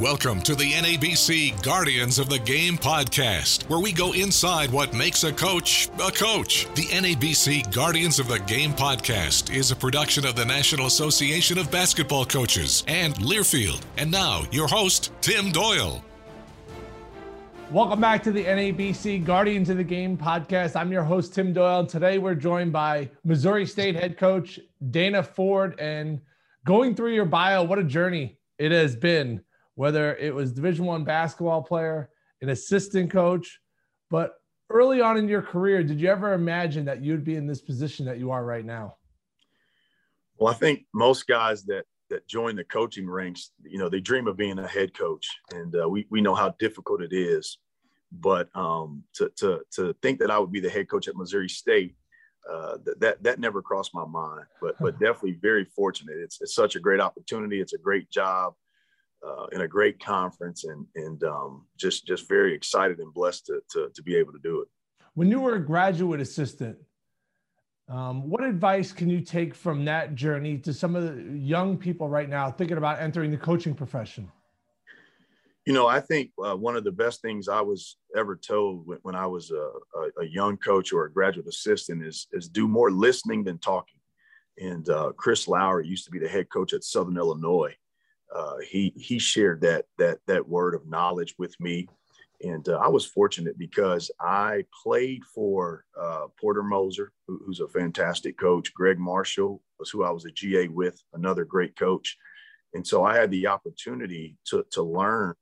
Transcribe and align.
Welcome 0.00 0.42
to 0.42 0.54
the 0.54 0.74
NABC 0.74 1.60
Guardians 1.60 2.20
of 2.20 2.28
the 2.28 2.38
Game 2.38 2.78
podcast, 2.78 3.68
where 3.68 3.80
we 3.80 3.90
go 3.90 4.12
inside 4.12 4.70
what 4.70 4.94
makes 4.94 5.24
a 5.24 5.32
coach 5.32 5.88
a 5.94 6.12
coach. 6.12 6.72
The 6.76 6.84
NABC 6.84 7.74
Guardians 7.74 8.20
of 8.20 8.28
the 8.28 8.38
Game 8.38 8.74
podcast 8.74 9.52
is 9.52 9.72
a 9.72 9.76
production 9.76 10.24
of 10.24 10.36
the 10.36 10.44
National 10.44 10.86
Association 10.86 11.58
of 11.58 11.68
Basketball 11.72 12.24
Coaches 12.24 12.84
and 12.86 13.16
Learfield. 13.16 13.82
And 13.96 14.08
now, 14.08 14.44
your 14.52 14.68
host, 14.68 15.10
Tim 15.20 15.50
Doyle. 15.50 16.04
Welcome 17.72 18.00
back 18.00 18.22
to 18.22 18.30
the 18.30 18.44
NABC 18.44 19.24
Guardians 19.24 19.68
of 19.68 19.78
the 19.78 19.84
Game 19.84 20.16
podcast. 20.16 20.76
I'm 20.76 20.92
your 20.92 21.02
host, 21.02 21.34
Tim 21.34 21.52
Doyle. 21.52 21.80
And 21.80 21.88
today 21.88 22.18
we're 22.18 22.36
joined 22.36 22.72
by 22.72 23.10
Missouri 23.24 23.66
State 23.66 23.96
head 23.96 24.16
coach 24.16 24.60
Dana 24.92 25.24
Ford. 25.24 25.74
And 25.80 26.20
going 26.64 26.94
through 26.94 27.14
your 27.14 27.24
bio, 27.24 27.64
what 27.64 27.80
a 27.80 27.84
journey 27.84 28.38
it 28.60 28.70
has 28.70 28.94
been 28.94 29.42
whether 29.78 30.16
it 30.16 30.34
was 30.34 30.50
division 30.50 30.84
one 30.84 31.04
basketball 31.04 31.62
player 31.62 32.10
an 32.42 32.48
assistant 32.48 33.12
coach. 33.12 33.60
But 34.10 34.34
early 34.70 35.00
on 35.00 35.16
in 35.16 35.28
your 35.28 35.40
career 35.40 35.84
did 35.84 36.00
you 36.00 36.08
ever 36.08 36.32
imagine 36.32 36.84
that 36.86 37.00
you'd 37.00 37.24
be 37.24 37.36
in 37.36 37.46
this 37.46 37.60
position 37.60 38.04
that 38.06 38.18
you 38.18 38.32
are 38.32 38.44
right 38.44 38.64
now? 38.64 38.96
Well 40.36 40.52
i 40.52 40.56
think 40.56 40.84
most 40.92 41.28
guys 41.28 41.64
that 41.66 41.84
that 42.10 42.26
join 42.26 42.56
the 42.56 42.64
coaching 42.64 43.08
ranks 43.08 43.52
you 43.62 43.78
know 43.78 43.88
they 43.88 44.00
dream 44.00 44.26
of 44.26 44.36
being 44.36 44.58
a 44.58 44.66
head 44.66 44.94
coach 44.94 45.28
and 45.52 45.76
uh, 45.80 45.88
we, 45.88 46.06
we 46.10 46.20
know 46.20 46.34
how 46.34 46.50
difficult 46.58 47.00
it 47.00 47.12
is. 47.12 47.58
But 48.10 48.48
um, 48.56 49.04
to, 49.16 49.30
to, 49.36 49.60
to 49.72 49.94
think 50.02 50.18
that 50.18 50.30
i 50.30 50.38
would 50.40 50.50
be 50.50 50.60
the 50.60 50.70
head 50.70 50.88
coach 50.88 51.06
at 51.06 51.14
missouri 51.14 51.48
state 51.48 51.94
uh, 52.50 52.78
that 52.98 53.22
that 53.22 53.38
never 53.38 53.62
crossed 53.62 53.94
my 53.94 54.06
mind. 54.06 54.46
But 54.60 54.74
but 54.80 54.98
definitely 54.98 55.38
very 55.40 55.66
fortunate. 55.66 56.16
It's, 56.18 56.40
it's 56.40 56.54
such 56.54 56.74
a 56.74 56.80
great 56.80 57.00
opportunity. 57.00 57.60
It's 57.60 57.74
a 57.74 57.78
great 57.78 58.10
job 58.10 58.54
uh, 59.26 59.46
in 59.52 59.62
a 59.62 59.68
great 59.68 59.98
conference 60.00 60.64
and 60.64 60.86
and 60.94 61.24
um, 61.24 61.66
just 61.76 62.06
just 62.06 62.28
very 62.28 62.54
excited 62.54 62.98
and 62.98 63.12
blessed 63.12 63.46
to, 63.46 63.60
to, 63.70 63.88
to 63.94 64.02
be 64.02 64.16
able 64.16 64.32
to 64.32 64.38
do 64.42 64.60
it. 64.60 64.68
When 65.14 65.28
you 65.28 65.40
were 65.40 65.54
a 65.54 65.64
graduate 65.64 66.20
assistant, 66.20 66.78
um, 67.88 68.28
what 68.28 68.44
advice 68.44 68.92
can 68.92 69.08
you 69.08 69.20
take 69.20 69.54
from 69.54 69.84
that 69.86 70.14
journey 70.14 70.58
to 70.58 70.72
some 70.72 70.94
of 70.94 71.04
the 71.04 71.38
young 71.38 71.76
people 71.76 72.08
right 72.08 72.28
now 72.28 72.50
thinking 72.50 72.76
about 72.76 73.00
entering 73.00 73.30
the 73.30 73.36
coaching 73.36 73.74
profession? 73.74 74.30
You 75.64 75.72
know, 75.74 75.86
I 75.86 76.00
think 76.00 76.30
uh, 76.42 76.56
one 76.56 76.76
of 76.76 76.84
the 76.84 76.92
best 76.92 77.20
things 77.20 77.48
I 77.48 77.60
was 77.60 77.98
ever 78.16 78.36
told 78.36 78.86
when, 78.86 78.98
when 79.02 79.14
I 79.14 79.26
was 79.26 79.50
a, 79.50 79.70
a, 79.98 80.22
a, 80.22 80.26
young 80.26 80.56
coach 80.56 80.94
or 80.94 81.04
a 81.04 81.12
graduate 81.12 81.46
assistant 81.46 82.02
is 82.04 82.26
is 82.32 82.48
do 82.48 82.68
more 82.68 82.90
listening 82.90 83.44
than 83.44 83.58
talking. 83.58 84.00
And 84.58 84.88
uh, 84.88 85.12
Chris 85.16 85.46
Lowery 85.46 85.86
used 85.86 86.04
to 86.06 86.10
be 86.10 86.18
the 86.18 86.28
head 86.28 86.48
coach 86.50 86.72
at 86.72 86.84
Southern 86.84 87.16
Illinois 87.16 87.74
uh, 88.34 88.58
he 88.58 88.92
he 88.96 89.18
shared 89.18 89.60
that 89.62 89.86
that 89.98 90.18
that 90.26 90.48
word 90.48 90.74
of 90.74 90.86
knowledge 90.86 91.34
with 91.38 91.58
me, 91.60 91.88
and 92.42 92.68
uh, 92.68 92.78
I 92.78 92.88
was 92.88 93.06
fortunate 93.06 93.58
because 93.58 94.10
I 94.20 94.64
played 94.82 95.24
for 95.24 95.84
uh, 95.98 96.26
Porter 96.38 96.62
Moser, 96.62 97.12
who, 97.26 97.40
who's 97.44 97.60
a 97.60 97.68
fantastic 97.68 98.38
coach. 98.38 98.74
Gregg 98.74 98.98
Marshall 98.98 99.62
was 99.78 99.90
who 99.90 100.04
I 100.04 100.10
was 100.10 100.26
a 100.26 100.30
GA 100.30 100.68
with, 100.68 101.02
another 101.14 101.44
great 101.44 101.76
coach, 101.76 102.16
and 102.74 102.86
so 102.86 103.04
I 103.04 103.16
had 103.16 103.30
the 103.30 103.46
opportunity 103.46 104.36
to 104.48 104.64
to 104.72 104.82
learn 104.82 105.34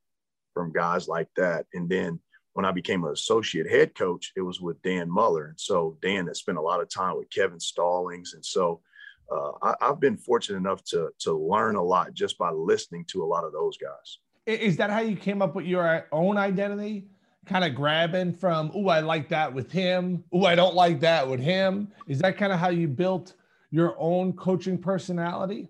from 0.53 0.71
guys 0.71 1.07
like 1.07 1.29
that. 1.35 1.65
And 1.73 1.89
then 1.89 2.19
when 2.53 2.65
I 2.65 2.71
became 2.71 3.03
an 3.03 3.11
associate 3.11 3.69
head 3.69 3.95
coach, 3.95 4.31
it 4.35 4.41
was 4.41 4.61
with 4.61 4.81
Dan 4.81 5.11
Muller, 5.11 5.47
and 5.47 5.59
so 5.59 5.97
Dan 6.01 6.27
had 6.27 6.37
spent 6.37 6.57
a 6.57 6.61
lot 6.61 6.81
of 6.81 6.89
time 6.89 7.17
with 7.17 7.29
Kevin 7.29 7.59
Stallings, 7.59 8.33
and 8.33 8.45
so 8.45 8.81
uh, 9.31 9.51
I, 9.61 9.87
have 9.87 9.99
been 9.99 10.17
fortunate 10.17 10.57
enough 10.57 10.83
to 10.85 11.09
to 11.19 11.33
learn 11.33 11.75
a 11.75 11.83
lot 11.83 12.13
just 12.13 12.37
by 12.37 12.51
listening 12.51 13.05
to 13.09 13.23
a 13.23 13.25
lot 13.25 13.43
of 13.43 13.51
those 13.51 13.77
guys. 13.77 14.19
Is 14.45 14.77
that 14.77 14.89
how 14.89 15.01
you 15.01 15.15
came 15.15 15.41
up 15.41 15.55
with 15.55 15.65
your 15.65 16.07
own 16.11 16.37
identity? 16.37 17.07
Kind 17.45 17.65
of 17.65 17.75
grabbing 17.75 18.33
from, 18.33 18.71
oh, 18.73 18.87
I 18.87 18.99
like 19.01 19.29
that 19.29 19.53
with 19.53 19.71
him. 19.71 20.23
Oh, 20.33 20.45
I 20.45 20.55
don't 20.55 20.75
like 20.75 20.99
that 21.01 21.27
with 21.27 21.39
him. 21.39 21.89
Is 22.07 22.19
that 22.19 22.37
kind 22.37 22.53
of 22.53 22.59
how 22.59 22.69
you 22.69 22.87
built 22.87 23.33
your 23.71 23.95
own 23.99 24.33
coaching 24.33 24.77
personality? 24.77 25.69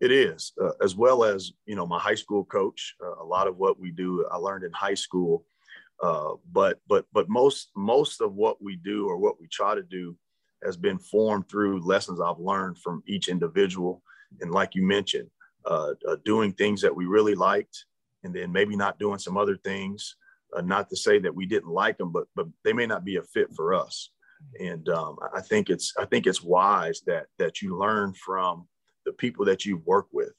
It 0.00 0.12
is, 0.12 0.52
uh, 0.62 0.72
as 0.82 0.94
well 0.94 1.24
as 1.24 1.52
you 1.64 1.76
know, 1.76 1.86
my 1.86 1.98
high 1.98 2.14
school 2.14 2.44
coach. 2.44 2.94
Uh, 3.02 3.22
a 3.22 3.24
lot 3.24 3.46
of 3.46 3.56
what 3.56 3.78
we 3.78 3.90
do, 3.90 4.26
I 4.30 4.36
learned 4.36 4.64
in 4.64 4.72
high 4.72 4.94
school. 4.94 5.44
Uh, 6.02 6.32
but 6.52 6.80
but 6.86 7.06
but 7.12 7.28
most 7.28 7.70
most 7.74 8.20
of 8.20 8.34
what 8.34 8.60
we 8.60 8.76
do 8.76 9.06
or 9.06 9.16
what 9.16 9.40
we 9.40 9.46
try 9.46 9.74
to 9.74 9.82
do 9.82 10.14
has 10.64 10.76
been 10.76 10.98
formed 10.98 11.48
through 11.48 11.86
lessons 11.86 12.20
I've 12.20 12.38
learned 12.38 12.78
from 12.78 13.02
each 13.06 13.28
individual. 13.28 14.02
And 14.40 14.50
like 14.50 14.74
you 14.74 14.82
mentioned, 14.82 15.30
uh, 15.64 15.92
uh, 16.08 16.16
doing 16.24 16.52
things 16.52 16.80
that 16.82 16.94
we 16.94 17.06
really 17.06 17.34
liked, 17.34 17.84
and 18.24 18.34
then 18.34 18.52
maybe 18.52 18.76
not 18.76 18.98
doing 18.98 19.18
some 19.18 19.36
other 19.36 19.56
things. 19.56 20.16
Uh, 20.56 20.60
not 20.60 20.88
to 20.88 20.96
say 20.96 21.18
that 21.18 21.34
we 21.34 21.44
didn't 21.44 21.70
like 21.70 21.98
them, 21.98 22.12
but 22.12 22.26
but 22.36 22.46
they 22.64 22.72
may 22.72 22.86
not 22.86 23.04
be 23.04 23.16
a 23.16 23.22
fit 23.22 23.48
for 23.54 23.74
us. 23.74 24.10
And 24.60 24.88
um, 24.88 25.16
I 25.34 25.40
think 25.40 25.70
it's 25.70 25.92
I 25.98 26.04
think 26.04 26.26
it's 26.26 26.42
wise 26.42 27.00
that 27.06 27.26
that 27.38 27.60
you 27.62 27.76
learn 27.76 28.14
from 28.14 28.68
the 29.04 29.12
people 29.12 29.44
that 29.46 29.64
you 29.64 29.82
work 29.84 30.06
with, 30.12 30.32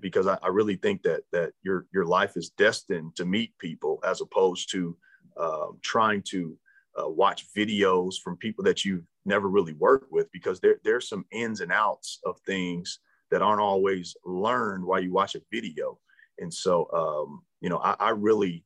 because 0.00 0.26
I, 0.26 0.38
I 0.42 0.48
really 0.48 0.76
think 0.76 1.02
that 1.02 1.22
that 1.32 1.52
your 1.62 1.86
your 1.92 2.04
life 2.04 2.36
is 2.36 2.50
destined 2.50 3.16
to 3.16 3.24
meet 3.24 3.56
people 3.58 3.98
as 4.04 4.20
opposed 4.20 4.70
to 4.72 4.96
um, 5.40 5.78
trying 5.82 6.22
to 6.28 6.56
uh, 7.00 7.08
watch 7.08 7.46
videos 7.54 8.14
from 8.22 8.36
people 8.36 8.64
that 8.64 8.84
you've 8.84 9.06
never 9.26 9.48
really 9.48 9.74
worked 9.74 10.10
with 10.12 10.30
because 10.32 10.60
there, 10.60 10.76
there's 10.84 11.08
some 11.08 11.24
ins 11.30 11.60
and 11.60 11.72
outs 11.72 12.20
of 12.24 12.38
things 12.40 13.00
that 13.30 13.42
aren't 13.42 13.60
always 13.60 14.16
learned 14.24 14.84
while 14.84 15.00
you 15.00 15.12
watch 15.12 15.34
a 15.34 15.40
video. 15.52 15.98
And 16.38 16.52
so, 16.52 16.88
um, 16.92 17.42
you 17.60 17.68
know, 17.68 17.78
I, 17.78 17.96
I 17.98 18.10
really 18.10 18.64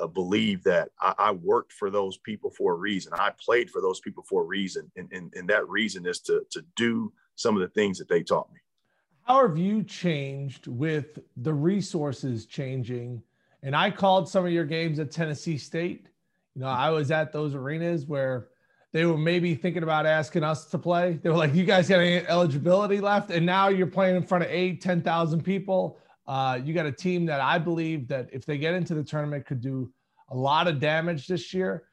uh, 0.00 0.06
believe 0.06 0.62
that 0.64 0.90
I, 1.00 1.14
I, 1.18 1.30
worked 1.30 1.72
for 1.72 1.88
those 1.88 2.18
people 2.18 2.50
for 2.50 2.72
a 2.72 2.76
reason. 2.76 3.12
I 3.14 3.30
played 3.38 3.70
for 3.70 3.80
those 3.80 4.00
people 4.00 4.24
for 4.28 4.42
a 4.42 4.44
reason. 4.44 4.90
And, 4.96 5.08
and, 5.12 5.32
and 5.34 5.48
that 5.48 5.68
reason 5.68 6.04
is 6.06 6.18
to, 6.22 6.42
to 6.50 6.64
do 6.74 7.12
some 7.36 7.54
of 7.54 7.62
the 7.62 7.68
things 7.68 7.98
that 7.98 8.08
they 8.08 8.22
taught 8.22 8.52
me. 8.52 8.58
How 9.22 9.46
have 9.46 9.56
you 9.56 9.84
changed 9.84 10.66
with 10.66 11.18
the 11.36 11.54
resources 11.54 12.44
changing? 12.46 13.22
And 13.62 13.74
I 13.74 13.90
called 13.90 14.28
some 14.28 14.44
of 14.44 14.52
your 14.52 14.66
games 14.66 14.98
at 14.98 15.10
Tennessee 15.10 15.56
State. 15.56 16.08
You 16.54 16.62
know, 16.62 16.68
I 16.68 16.90
was 16.90 17.10
at 17.10 17.32
those 17.32 17.54
arenas 17.54 18.04
where 18.04 18.48
they 18.94 19.04
were 19.04 19.18
maybe 19.18 19.56
thinking 19.56 19.82
about 19.82 20.06
asking 20.06 20.44
us 20.44 20.66
to 20.66 20.78
play. 20.78 21.18
They 21.20 21.28
were 21.28 21.36
like, 21.36 21.52
"You 21.52 21.64
guys 21.64 21.88
got 21.88 21.98
any 21.98 22.24
eligibility 22.28 23.00
left?" 23.00 23.32
And 23.32 23.44
now 23.44 23.66
you're 23.68 23.88
playing 23.88 24.14
in 24.14 24.22
front 24.22 24.44
of 24.44 24.50
eight, 24.50 24.80
ten 24.80 25.02
thousand 25.02 25.42
people. 25.42 25.98
Uh, 26.28 26.60
you 26.64 26.72
got 26.72 26.86
a 26.86 26.92
team 26.92 27.26
that 27.26 27.40
I 27.40 27.58
believe 27.58 28.06
that 28.08 28.28
if 28.32 28.46
they 28.46 28.56
get 28.56 28.72
into 28.72 28.94
the 28.94 29.02
tournament 29.02 29.46
could 29.46 29.60
do 29.60 29.92
a 30.30 30.36
lot 30.36 30.68
of 30.68 30.78
damage 30.78 31.26
this 31.26 31.52
year. 31.52 31.88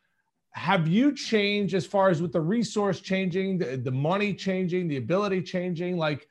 Have 0.51 0.87
you 0.87 1.15
changed 1.15 1.73
as 1.73 1.85
far 1.85 2.09
as 2.09 2.21
with 2.21 2.33
the 2.33 2.41
resource 2.41 2.99
changing, 2.99 3.57
the, 3.57 3.77
the 3.77 3.91
money 3.91 4.33
changing, 4.33 4.87
the 4.87 4.97
ability 4.97 5.41
changing? 5.41 5.97
Like, 5.97 6.27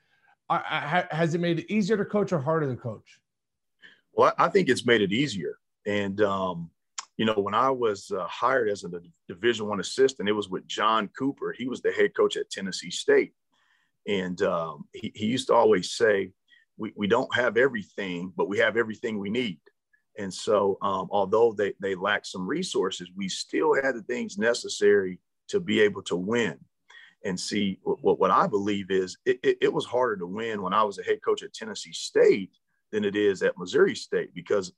are, 0.49 0.63
has 1.11 1.33
it 1.33 1.41
made 1.41 1.59
it 1.59 1.73
easier 1.73 1.97
to 1.97 2.05
coach 2.05 2.31
or 2.31 2.39
harder 2.39 2.69
to 2.69 2.79
coach? 2.79 3.19
Well, 4.13 4.31
I 4.37 4.47
think 4.47 4.69
it's 4.69 4.85
made 4.85 5.01
it 5.01 5.11
easier, 5.11 5.57
and 5.85 6.21
um, 6.21 6.69
you 7.21 7.27
know, 7.27 7.37
when 7.37 7.53
I 7.53 7.69
was 7.69 8.09
uh, 8.09 8.25
hired 8.25 8.67
as 8.67 8.83
a 8.83 8.89
Division 9.27 9.67
One 9.67 9.79
assistant, 9.79 10.27
it 10.27 10.31
was 10.31 10.49
with 10.49 10.65
John 10.65 11.07
Cooper. 11.09 11.53
He 11.55 11.67
was 11.67 11.79
the 11.79 11.91
head 11.91 12.15
coach 12.15 12.35
at 12.35 12.49
Tennessee 12.49 12.89
State, 12.89 13.33
and 14.07 14.41
um, 14.41 14.85
he, 14.91 15.11
he 15.13 15.27
used 15.27 15.45
to 15.49 15.53
always 15.53 15.91
say, 15.91 16.31
we, 16.77 16.91
"We 16.95 17.05
don't 17.05 17.31
have 17.35 17.57
everything, 17.57 18.33
but 18.35 18.49
we 18.49 18.57
have 18.57 18.75
everything 18.75 19.19
we 19.19 19.29
need." 19.29 19.59
And 20.17 20.33
so, 20.33 20.79
um, 20.81 21.09
although 21.11 21.53
they 21.53 21.73
they 21.79 21.93
lacked 21.93 22.25
some 22.25 22.47
resources, 22.47 23.11
we 23.15 23.29
still 23.29 23.75
had 23.75 23.93
the 23.93 24.01
things 24.01 24.39
necessary 24.39 25.19
to 25.49 25.59
be 25.59 25.79
able 25.81 26.01
to 26.05 26.15
win. 26.15 26.57
And 27.23 27.39
see, 27.39 27.77
what, 27.83 28.19
what 28.19 28.31
I 28.31 28.47
believe 28.47 28.89
is 28.89 29.19
it, 29.27 29.39
it, 29.43 29.59
it 29.61 29.71
was 29.71 29.85
harder 29.85 30.17
to 30.17 30.25
win 30.25 30.63
when 30.63 30.73
I 30.73 30.81
was 30.81 30.97
a 30.97 31.03
head 31.03 31.19
coach 31.23 31.43
at 31.43 31.53
Tennessee 31.53 31.93
State 31.93 32.49
than 32.91 33.05
it 33.05 33.15
is 33.15 33.43
at 33.43 33.59
Missouri 33.59 33.93
State 33.93 34.33
because 34.33 34.73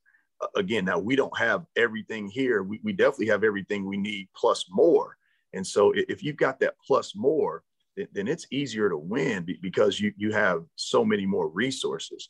again, 0.56 0.86
now 0.86 1.00
we 1.00 1.16
don't 1.16 1.38
have 1.38 1.66
everything 1.76 2.28
here. 2.28 2.64
We, 2.64 2.80
we 2.84 2.94
definitely 2.94 3.28
have 3.28 3.44
everything 3.44 3.86
we 3.86 3.98
need 3.98 4.30
plus 4.36 4.66
more. 4.70 5.18
And 5.54 5.66
so 5.66 5.94
if 5.96 6.24
you've 6.24 6.38
got 6.38 6.60
that 6.60 6.76
plus 6.86 7.16
more, 7.16 7.64
then 8.12 8.28
it's 8.28 8.48
easier 8.52 8.90
to 8.90 8.98
win 8.98 9.46
because 9.62 10.00
you, 10.00 10.14
you 10.18 10.32
have 10.32 10.64
so 10.76 11.06
many 11.06 11.26
more 11.26 11.48
resources. 11.48 12.30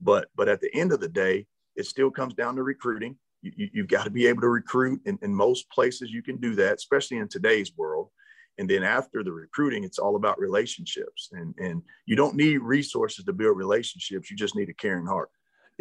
But, 0.00 0.28
but 0.34 0.48
at 0.48 0.60
the 0.60 0.74
end 0.74 0.92
of 0.92 1.00
the 1.00 1.08
day, 1.08 1.46
it 1.76 1.86
still 1.86 2.10
comes 2.10 2.34
down 2.34 2.56
to 2.56 2.62
recruiting. 2.62 3.16
You, 3.42 3.82
have 3.82 3.88
got 3.88 4.04
to 4.04 4.10
be 4.10 4.26
able 4.26 4.40
to 4.42 4.48
recruit 4.48 5.00
in, 5.04 5.18
in 5.20 5.34
most 5.34 5.68
places 5.70 6.10
you 6.10 6.22
can 6.22 6.36
do 6.36 6.54
that, 6.54 6.76
especially 6.76 7.18
in 7.18 7.28
today's 7.28 7.72
world. 7.76 8.08
And 8.58 8.68
then 8.68 8.82
after 8.84 9.24
the 9.24 9.32
recruiting, 9.32 9.84
it's 9.84 9.98
all 9.98 10.16
about 10.16 10.38
relationships. 10.38 11.30
And, 11.32 11.54
and 11.58 11.82
you 12.06 12.16
don't 12.16 12.36
need 12.36 12.58
resources 12.58 13.24
to 13.24 13.32
build 13.32 13.56
relationships. 13.56 14.30
You 14.30 14.36
just 14.36 14.56
need 14.56 14.68
a 14.68 14.74
caring 14.74 15.06
heart. 15.06 15.30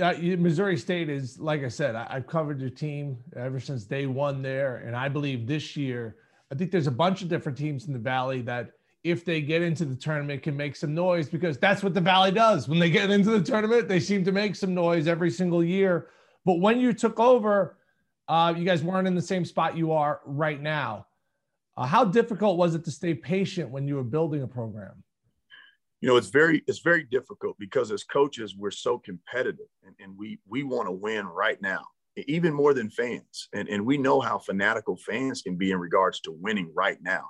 Yeah, 0.01 0.36
Missouri 0.38 0.77
State 0.77 1.09
is 1.09 1.39
like 1.39 1.63
I 1.63 1.68
said. 1.68 1.95
I, 1.95 2.13
have 2.13 2.25
covered 2.25 2.59
your 2.59 2.71
team 2.71 3.19
ever 3.36 3.59
since 3.59 3.83
day 3.83 4.07
one 4.07 4.42
there, 4.42 4.77
and 4.77 4.95
I 4.95 5.07
believe 5.09 5.45
this 5.45 5.77
year. 5.77 6.15
I 6.51 6.56
think 6.56 6.71
there's 6.71 6.88
a 6.88 6.92
bunch 6.92 7.21
of 7.21 7.30
different 7.30 7.56
teams 7.56 7.86
in 7.86 7.94
the 7.94 8.00
Valley 8.00 8.42
that 8.42 8.71
if 9.03 9.24
they 9.24 9.42
get 9.42 9.62
into 9.62 9.86
the 9.86 9.95
tournament, 9.95 10.42
can 10.42 10.57
make 10.57 10.75
some 10.75 10.95
noise 10.95 11.30
because 11.30 11.59
that's 11.59 11.83
what 11.83 11.94
the 11.94 12.01
Valley 12.01 12.31
does. 12.31 12.68
When 12.68 12.80
they 12.80 12.89
get 12.89 13.12
into 13.12 13.30
the 13.30 13.44
tournament, 13.44 13.88
they 13.88 14.00
seem 14.00 14.25
to 14.25 14.31
make 14.31 14.56
some 14.56 14.74
noise 14.74 15.07
every 15.07 15.30
single 15.30 15.63
year. 15.63 16.07
But 16.45 16.59
when 16.59 16.80
you 16.80 16.94
took 16.94 17.19
over, 17.19 17.77
uh, 18.27 18.56
you 18.57 18.65
guys 18.65 18.83
weren't 18.83 19.07
in 19.07 19.13
the 19.13 19.21
same 19.21 19.45
spot 19.45 19.77
you 19.77 19.92
are 19.92 20.21
right 20.25 20.59
now. 20.59 21.06
Uh, 21.77 21.86
how 21.86 22.06
difficult 22.06 22.57
was 22.57 22.74
it 22.74 22.83
to 22.86 22.92
stay 22.92 23.13
patient 23.13 23.69
when 23.69 23.88
you 23.88 23.95
were 23.95 24.04
building 24.04 24.42
a 24.42 24.47
program? 24.47 25.04
You 26.01 26.09
know, 26.09 26.18
it's 26.18 26.30
very 26.30 26.63
it's 26.68 26.80
very 26.80 27.03
difficult 27.03 27.57
because 27.59 27.92
as 27.92 28.03
coaches, 28.03 28.56
we're 28.57 28.71
so 28.71 28.98
competitive 28.98 29.68
and, 29.86 29.95
and 30.00 30.18
we 30.18 30.39
we 30.48 30.63
want 30.63 30.88
to 30.88 30.92
win 30.92 31.25
right 31.27 31.62
now, 31.62 31.86
even 32.27 32.53
more 32.53 32.74
than 32.74 32.89
fans. 32.89 33.50
And, 33.53 33.69
and 33.69 33.86
we 33.86 33.98
know 33.98 34.19
how 34.19 34.39
fanatical 34.39 34.98
fans 34.98 35.44
can 35.44 35.57
be 35.57 35.71
in 35.71 35.80
regards 35.80 36.19
to 36.21 36.31
winning 36.31 36.71
right 36.75 36.98
now 37.01 37.30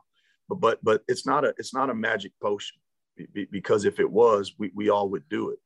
but 0.52 0.60
but 0.60 0.84
but 0.84 1.04
it's 1.08 1.26
not 1.26 1.46
a 1.46 1.54
it's 1.58 1.74
not 1.74 1.90
a 1.90 1.94
magic 1.94 2.34
potion 2.42 2.78
because 3.52 3.86
if 3.86 4.00
it 4.00 4.10
was, 4.10 4.54
we, 4.58 4.72
we 4.74 4.90
all 4.90 5.10
would 5.10 5.28
do 5.30 5.52
it. 5.52 5.60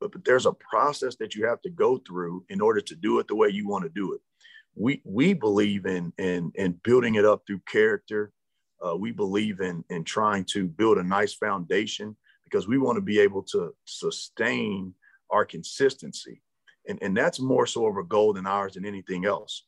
But, 0.00 0.12
but 0.12 0.24
there's 0.24 0.46
a 0.46 0.52
process 0.52 1.16
that 1.16 1.34
you 1.34 1.46
have 1.46 1.60
to 1.62 1.70
go 1.70 1.98
through 1.98 2.44
in 2.48 2.60
order 2.60 2.80
to 2.80 2.94
do 2.94 3.18
it 3.18 3.28
the 3.28 3.36
way 3.36 3.48
you 3.48 3.68
want 3.68 3.84
to 3.84 3.90
do 3.90 4.14
it. 4.14 4.20
We 4.74 5.02
we 5.04 5.34
believe 5.34 5.86
in 5.86 6.12
in 6.18 6.50
in 6.54 6.80
building 6.82 7.16
it 7.16 7.24
up 7.24 7.42
through 7.46 7.60
character. 7.70 8.32
Uh, 8.84 8.96
we 8.96 9.12
believe 9.12 9.60
in 9.60 9.84
in 9.90 10.02
trying 10.02 10.44
to 10.46 10.66
build 10.66 10.98
a 10.98 11.04
nice 11.04 11.34
foundation 11.34 12.16
because 12.52 12.68
we 12.68 12.78
want 12.78 12.96
to 12.96 13.02
be 13.02 13.18
able 13.18 13.42
to 13.42 13.74
sustain 13.86 14.94
our 15.30 15.44
consistency, 15.44 16.42
and 16.86 16.98
and 17.02 17.16
that's 17.16 17.40
more 17.40 17.66
so 17.66 17.86
of 17.86 17.96
a 17.96 18.04
goal 18.04 18.34
than 18.34 18.46
ours 18.46 18.74
than 18.74 18.84
anything 18.84 19.24
else. 19.24 19.64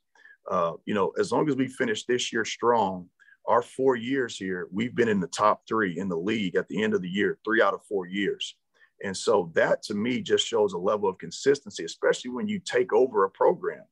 Uh, 0.51 0.73
you 0.85 0.95
know, 0.95 1.13
as 1.19 1.33
long 1.33 1.49
as 1.49 1.57
we 1.57 1.67
finish 1.67 2.05
this 2.05 2.33
year 2.33 2.45
strong, 2.45 3.09
our 3.47 3.63
four 3.63 3.97
years 3.97 4.37
here, 4.37 4.69
we've 4.71 4.95
been 4.95 5.09
in 5.09 5.21
the 5.21 5.27
top 5.29 5.63
three 5.67 5.99
in 5.99 6.09
the 6.09 6.17
league 6.17 6.57
at 6.57 6.69
the 6.69 6.83
end 6.83 6.93
of 6.95 7.01
the 7.01 7.09
year, 7.09 7.39
three 7.45 7.63
out 7.63 7.73
of 7.73 7.85
four 7.89 8.07
years. 8.07 8.57
And 9.03 9.17
so 9.17 9.51
that 9.55 9.83
to 9.85 9.95
me 9.95 10.21
just 10.21 10.47
shows 10.47 10.73
a 10.73 10.79
level 10.79 11.09
of 11.09 11.19
consistency, 11.19 11.85
especially 11.85 12.31
when 12.31 12.47
you 12.47 12.59
take 12.59 12.93
over 12.93 13.25
a 13.25 13.31
program 13.31 13.85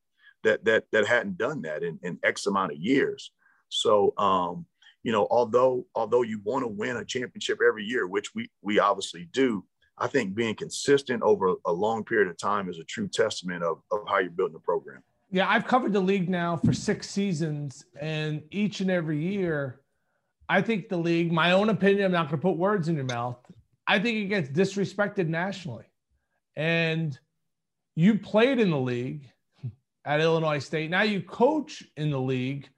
that 0.43 0.63
that 0.65 0.85
that 0.91 1.07
hadn't 1.07 1.37
done 1.37 1.63
that 1.63 1.83
in, 1.83 1.99
in 2.03 2.19
X 2.23 2.45
amount 2.45 2.71
of 2.71 2.77
years. 2.77 3.31
So 3.69 4.13
um, 4.17 4.65
you 5.03 5.11
know, 5.11 5.27
although 5.29 5.85
although 5.95 6.21
you 6.23 6.41
want 6.43 6.63
to 6.63 6.67
win 6.67 6.97
a 6.97 7.05
championship 7.05 7.59
every 7.65 7.83
year, 7.83 8.07
which 8.07 8.33
we 8.33 8.49
we 8.61 8.79
obviously 8.79 9.27
do, 9.31 9.63
I 9.97 10.07
think 10.07 10.35
being 10.35 10.55
consistent 10.55 11.21
over 11.23 11.55
a 11.65 11.71
long 11.71 12.03
period 12.03 12.29
of 12.29 12.37
time 12.37 12.69
is 12.69 12.79
a 12.79 12.83
true 12.83 13.07
testament 13.07 13.63
of, 13.63 13.81
of 13.91 13.99
how 14.07 14.19
you're 14.19 14.31
building 14.31 14.55
a 14.55 14.59
program 14.59 15.03
yeah, 15.33 15.49
I've 15.49 15.65
covered 15.65 15.93
the 15.93 15.99
league 15.99 16.29
now 16.29 16.55
for 16.55 16.73
six 16.73 17.09
seasons, 17.09 17.85
and 17.99 18.43
each 18.51 18.81
and 18.81 18.91
every 18.91 19.17
year, 19.17 19.81
I 20.47 20.61
think 20.61 20.89
the 20.89 20.97
league, 20.97 21.31
my 21.31 21.53
own 21.53 21.69
opinion, 21.69 22.05
I'm 22.05 22.11
not 22.11 22.29
going 22.29 22.39
to 22.39 22.47
put 22.47 22.55
words 22.55 22.87
in 22.87 22.95
your 22.95 23.05
mouth. 23.05 23.39
I 23.87 23.97
think 23.97 24.17
it 24.17 24.25
gets 24.25 24.49
disrespected 24.49 25.27
nationally. 25.27 25.85
And 26.55 27.17
you 27.95 28.19
played 28.19 28.59
in 28.59 28.69
the 28.69 28.79
league 28.79 29.27
at 30.05 30.21
Illinois 30.21 30.59
State. 30.59 30.91
Now 30.91 31.01
you 31.01 31.23
coach 31.23 31.81
in 31.97 32.11
the 32.11 32.21
league. 32.21 32.69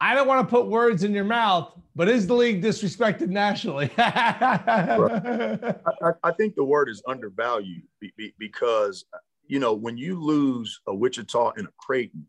I 0.00 0.14
don't 0.14 0.28
want 0.28 0.46
to 0.46 0.50
put 0.50 0.66
words 0.66 1.04
in 1.04 1.12
your 1.12 1.24
mouth, 1.24 1.72
but 1.94 2.08
is 2.08 2.26
the 2.26 2.34
league 2.34 2.62
disrespected 2.62 3.28
nationally? 3.28 3.90
I, 3.98 5.74
I, 6.22 6.32
think 6.32 6.54
the 6.54 6.64
word 6.64 6.90
is 6.90 7.02
undervalued 7.06 7.82
because 8.38 9.06
you 9.48 9.58
know, 9.58 9.72
when 9.72 9.96
you 9.96 10.20
lose 10.20 10.80
a 10.86 10.94
Wichita 10.94 11.52
and 11.56 11.68
a 11.68 11.72
Creighton, 11.78 12.26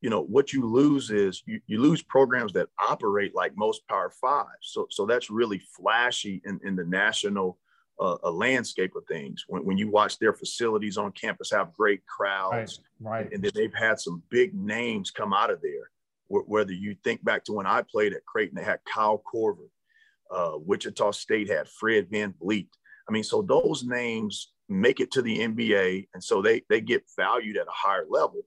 you 0.00 0.10
know, 0.10 0.22
what 0.22 0.52
you 0.52 0.66
lose 0.66 1.10
is 1.10 1.42
you, 1.46 1.60
you 1.66 1.80
lose 1.80 2.02
programs 2.02 2.52
that 2.52 2.68
operate 2.78 3.34
like 3.34 3.56
most 3.56 3.86
Power 3.88 4.10
Five. 4.10 4.46
So, 4.60 4.86
so 4.90 5.06
that's 5.06 5.30
really 5.30 5.62
flashy 5.76 6.42
in, 6.44 6.60
in 6.62 6.76
the 6.76 6.84
national 6.84 7.58
uh, 7.98 8.30
landscape 8.30 8.94
of 8.96 9.04
things. 9.06 9.44
When, 9.48 9.64
when 9.64 9.78
you 9.78 9.90
watch 9.90 10.18
their 10.18 10.34
facilities 10.34 10.98
on 10.98 11.12
campus 11.12 11.50
have 11.52 11.72
great 11.72 12.04
crowds, 12.06 12.80
right, 13.00 13.22
right. 13.24 13.32
and 13.32 13.42
then 13.42 13.52
they've 13.54 13.74
had 13.74 13.98
some 13.98 14.22
big 14.28 14.54
names 14.54 15.10
come 15.10 15.32
out 15.32 15.50
of 15.50 15.62
there. 15.62 15.90
Whether 16.28 16.72
you 16.72 16.96
think 17.04 17.24
back 17.24 17.44
to 17.44 17.52
when 17.52 17.66
I 17.66 17.82
played 17.82 18.12
at 18.12 18.24
Creighton, 18.24 18.56
they 18.56 18.64
had 18.64 18.80
Kyle 18.92 19.22
Korver. 19.32 19.68
Uh, 20.30 20.52
Wichita 20.56 21.12
State 21.12 21.50
had 21.50 21.68
Fred 21.68 22.08
Van 22.10 22.34
VanVleet. 22.42 22.68
I 23.08 23.12
mean, 23.12 23.24
so 23.24 23.42
those 23.42 23.84
names 23.84 24.52
make 24.68 25.00
it 25.00 25.10
to 25.12 25.22
the 25.22 25.38
NBA, 25.40 26.08
and 26.14 26.24
so 26.24 26.40
they 26.40 26.62
they 26.68 26.80
get 26.80 27.04
valued 27.16 27.56
at 27.56 27.66
a 27.66 27.72
higher 27.72 28.06
level. 28.08 28.42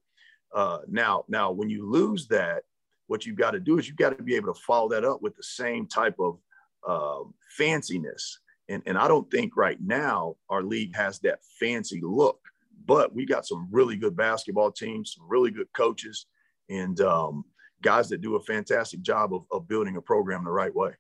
Uh, 0.54 0.80
now, 0.88 1.24
now 1.28 1.52
when 1.52 1.70
you 1.70 1.90
lose 1.90 2.28
that, 2.28 2.64
what 3.08 3.26
you've 3.26 3.38
got 3.38 3.52
to 3.52 3.60
do 3.60 3.78
is 3.78 3.88
you've 3.88 3.98
got 3.98 4.18
to 4.18 4.24
be 4.24 4.36
able 4.36 4.54
to 4.54 4.60
follow 4.62 4.90
that 4.90 5.06
up 5.06 5.22
with 5.22 5.36
the 5.36 5.44
same 5.44 5.88
type 5.88 6.16
of 6.20 6.40
uh, 6.88 7.24
fanciness. 7.60 8.24
And, 8.70 8.84
and 8.86 8.98
I 8.98 9.08
don't 9.08 9.30
think 9.32 9.56
right 9.56 9.78
now 9.82 10.36
our 10.50 10.62
league 10.62 10.96
has 10.96 11.20
that 11.20 11.40
fancy 11.60 12.02
look, 12.04 12.40
but 12.86 13.14
we 13.16 13.26
got 13.26 13.46
some 13.48 13.68
really 13.72 13.96
good 13.96 14.16
basketball 14.16 14.72
teams, 14.72 15.14
some 15.16 15.28
really 15.28 15.52
good 15.52 15.72
coaches, 15.74 16.28
and 16.70 17.00
um, 17.02 17.46
guys 17.88 18.10
that 18.10 18.20
do 18.20 18.36
a 18.36 18.40
fantastic 18.42 19.02
job 19.02 19.34
of, 19.34 19.46
of 19.50 19.66
building 19.66 19.96
a 19.96 20.02
program 20.02 20.44
the 20.44 20.52
right 20.52 20.76
way. 20.76 20.92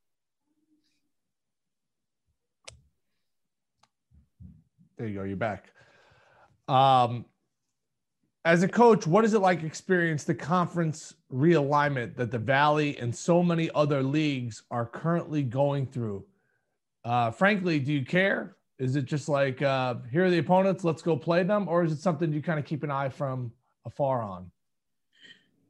There 4.97 5.05
you 5.05 5.15
go. 5.15 5.23
You're 5.23 5.35
back. 5.35 5.65
Um, 6.69 7.25
as 8.45 8.63
a 8.63 8.69
coach, 8.69 9.05
what 9.05 9.25
is 9.25 9.33
it 9.33 9.39
like 9.39 9.63
experience 9.63 10.23
the 10.23 10.33
conference 10.33 11.13
realignment 11.29 12.15
that 12.15 12.31
the 12.31 12.39
Valley 12.39 12.97
and 12.99 13.13
so 13.13 13.43
many 13.43 13.69
other 13.75 14.01
leagues 14.01 14.63
are 14.71 14.85
currently 14.85 15.43
going 15.43 15.87
through? 15.87 16.25
Uh, 17.03 17.31
frankly, 17.31 17.79
do 17.79 17.91
you 17.91 18.05
care? 18.05 18.55
Is 18.79 18.95
it 18.95 19.03
just 19.03 19.27
like 19.27 19.61
uh, 19.61 19.95
here 20.09 20.23
are 20.23 20.29
the 20.29 20.37
opponents, 20.37 20.85
let's 20.85 21.01
go 21.01 21.17
play 21.17 21.43
them, 21.43 21.67
or 21.67 21.83
is 21.83 21.91
it 21.91 21.99
something 21.99 22.31
you 22.31 22.41
kind 22.41 22.59
of 22.59 22.63
keep 22.63 22.83
an 22.83 22.91
eye 22.91 23.09
from 23.09 23.51
afar 23.85 24.21
on? 24.21 24.49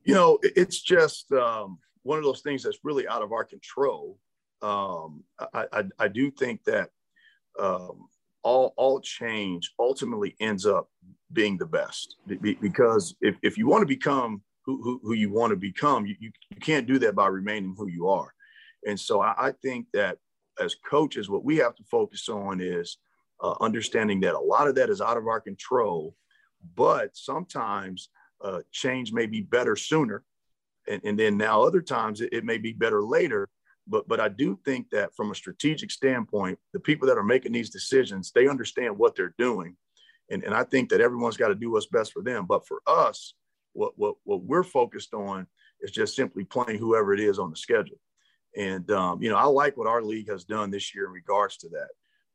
You 0.07 0.13
know, 0.13 0.39
it's 0.41 0.81
just 0.81 1.29
um, 1.33 1.79
one 2.03 2.17
of 2.17 2.23
those 2.23 2.41
things 2.41 2.63
that's 2.63 2.79
really 2.83 3.07
out 3.07 3.21
of 3.21 3.33
our 3.33 3.43
control. 3.43 4.17
Um, 4.61 5.23
I, 5.53 5.65
I, 5.71 5.83
I, 5.99 6.07
do 6.07 6.31
think 6.31 6.63
that 6.63 6.89
um, 7.59 8.07
all 8.41 8.73
all 8.77 9.01
change 9.01 9.73
ultimately 9.77 10.35
ends 10.39 10.65
up 10.65 10.89
being 11.33 11.57
the 11.57 11.65
best 11.65 12.15
because 12.25 13.15
if, 13.21 13.35
if 13.43 13.57
you 13.57 13.67
want 13.67 13.81
to 13.81 13.85
become 13.85 14.41
who, 14.65 14.81
who, 14.81 14.99
who 15.03 15.13
you 15.13 15.31
want 15.31 15.51
to 15.51 15.57
become 15.57 16.05
you, 16.05 16.15
you, 16.19 16.31
can't 16.61 16.87
do 16.87 16.97
that 16.97 17.13
by 17.13 17.27
remaining 17.27 17.75
who 17.77 17.87
you 17.87 18.07
are 18.07 18.33
and 18.87 18.99
so 18.99 19.21
I, 19.21 19.47
I 19.47 19.51
think 19.61 19.85
that 19.93 20.17
as 20.59 20.75
coaches 20.89 21.29
what 21.29 21.43
we 21.43 21.57
have 21.57 21.75
to 21.75 21.83
focus 21.83 22.29
on 22.29 22.61
is 22.61 22.97
uh, 23.43 23.53
understanding 23.61 24.21
that 24.21 24.33
a 24.33 24.39
lot 24.39 24.67
of 24.67 24.75
that 24.75 24.89
is 24.89 25.01
out 25.01 25.17
of 25.17 25.27
our 25.27 25.41
control 25.41 26.15
but 26.75 27.15
sometimes 27.15 28.09
uh, 28.41 28.59
change 28.71 29.11
may 29.11 29.25
be 29.25 29.41
better 29.41 29.75
sooner 29.75 30.23
and, 30.87 31.01
and 31.03 31.19
then 31.19 31.37
now 31.37 31.61
other 31.61 31.81
times 31.81 32.21
it, 32.21 32.31
it 32.31 32.45
may 32.45 32.57
be 32.57 32.73
better 32.73 33.01
later 33.01 33.49
but 33.87 34.07
but 34.07 34.19
I 34.19 34.29
do 34.29 34.59
think 34.65 34.89
that 34.91 35.15
from 35.15 35.31
a 35.31 35.35
strategic 35.35 35.91
standpoint, 35.91 36.59
the 36.73 36.79
people 36.79 37.07
that 37.07 37.17
are 37.17 37.23
making 37.23 37.53
these 37.53 37.69
decisions, 37.69 38.31
they 38.31 38.47
understand 38.47 38.97
what 38.97 39.15
they're 39.15 39.35
doing. 39.37 39.75
And, 40.29 40.43
and 40.43 40.53
I 40.53 40.63
think 40.63 40.89
that 40.89 41.01
everyone's 41.01 41.37
got 41.37 41.47
to 41.49 41.55
do 41.55 41.71
what's 41.71 41.85
best 41.85 42.11
for 42.11 42.21
them. 42.21 42.45
But 42.45 42.67
for 42.67 42.81
us, 42.85 43.33
what, 43.71 43.93
what, 43.95 44.15
what 44.25 44.43
we're 44.43 44.63
focused 44.63 45.13
on 45.13 45.47
is 45.79 45.91
just 45.91 46.15
simply 46.15 46.43
playing 46.43 46.79
whoever 46.79 47.13
it 47.13 47.21
is 47.21 47.39
on 47.39 47.49
the 47.49 47.55
schedule. 47.55 47.99
And, 48.57 48.89
um, 48.91 49.21
you 49.21 49.29
know, 49.29 49.37
I 49.37 49.45
like 49.45 49.77
what 49.77 49.87
our 49.87 50.01
league 50.01 50.29
has 50.29 50.43
done 50.43 50.69
this 50.69 50.93
year 50.93 51.05
in 51.05 51.11
regards 51.11 51.57
to 51.57 51.69
that, 51.69 51.89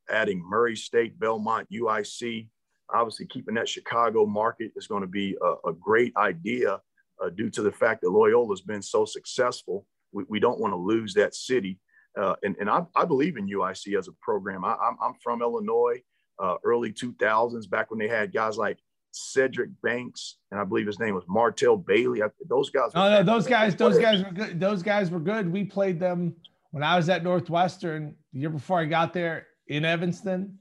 adding 0.09 0.41
Murray 0.43 0.77
State, 0.77 1.19
Belmont, 1.19 1.69
UIC. 1.71 2.49
Obviously, 2.95 3.27
keeping 3.27 3.55
that 3.55 3.69
Chicago 3.69 4.27
market 4.27 4.73
is 4.77 4.87
going 4.87 5.03
to 5.03 5.09
be 5.09 5.37
a, 5.43 5.71
a 5.71 5.73
great 5.73 6.13
idea 6.17 6.81
uh, 7.23 7.31
due 7.31 7.51
to 7.51 7.63
the 7.63 7.73
fact 7.73 8.03
that 8.03 8.11
Loyola 8.11 8.53
has 8.53 8.61
been 8.61 8.83
so 8.83 9.05
successful 9.05 9.87
we, 10.13 10.25
we 10.29 10.41
don't 10.41 10.61
want 10.61 10.73
to 10.73 10.77
lose 10.77 11.15
that 11.15 11.35
city. 11.35 11.79
Uh, 12.19 12.35
and 12.43 12.57
and 12.61 12.69
I, 12.69 12.83
I 12.95 13.05
believe 13.05 13.37
in 13.37 13.49
UIC 13.49 13.99
as 13.99 14.09
a 14.09 14.13
program. 14.21 14.65
I, 14.65 14.73
am 14.73 14.97
I'm 15.03 15.15
from 15.23 15.41
Illinois, 15.41 16.03
uh, 16.39 16.57
early 16.63 16.93
2000s, 16.93 17.69
back 17.69 17.91
when 17.91 17.99
they 17.99 18.09
had 18.09 18.33
guys 18.33 18.59
like 18.59 18.79
Cedric 19.13 19.71
Banks, 19.83 20.37
and 20.51 20.61
I 20.61 20.65
believe 20.65 20.87
his 20.87 20.99
name 20.99 21.15
was 21.15 21.25
Martell 21.27 21.77
Bailey. 21.77 22.23
I, 22.23 22.27
those 22.49 22.69
guys. 22.69 22.91
Oh 22.95 23.09
no, 23.09 23.23
those 23.23 23.47
guys, 23.47 23.75
those 23.75 23.99
guys 23.99 24.23
were 24.23 24.31
good. 24.31 24.61
Those 24.61 24.83
guys 24.83 25.11
were 25.11 25.21
good. 25.21 25.51
We 25.51 25.65
played 25.65 25.99
them 25.99 26.37
when 26.71 26.83
I 26.83 26.97
was 26.97 27.09
at 27.09 27.25
Northwestern 27.25 28.15
the 28.33 28.41
year 28.41 28.51
before 28.51 28.81
I 28.81 28.85
got 28.85 29.15
there 29.15 29.47
in 29.67 29.85
Evanston. 29.85 30.59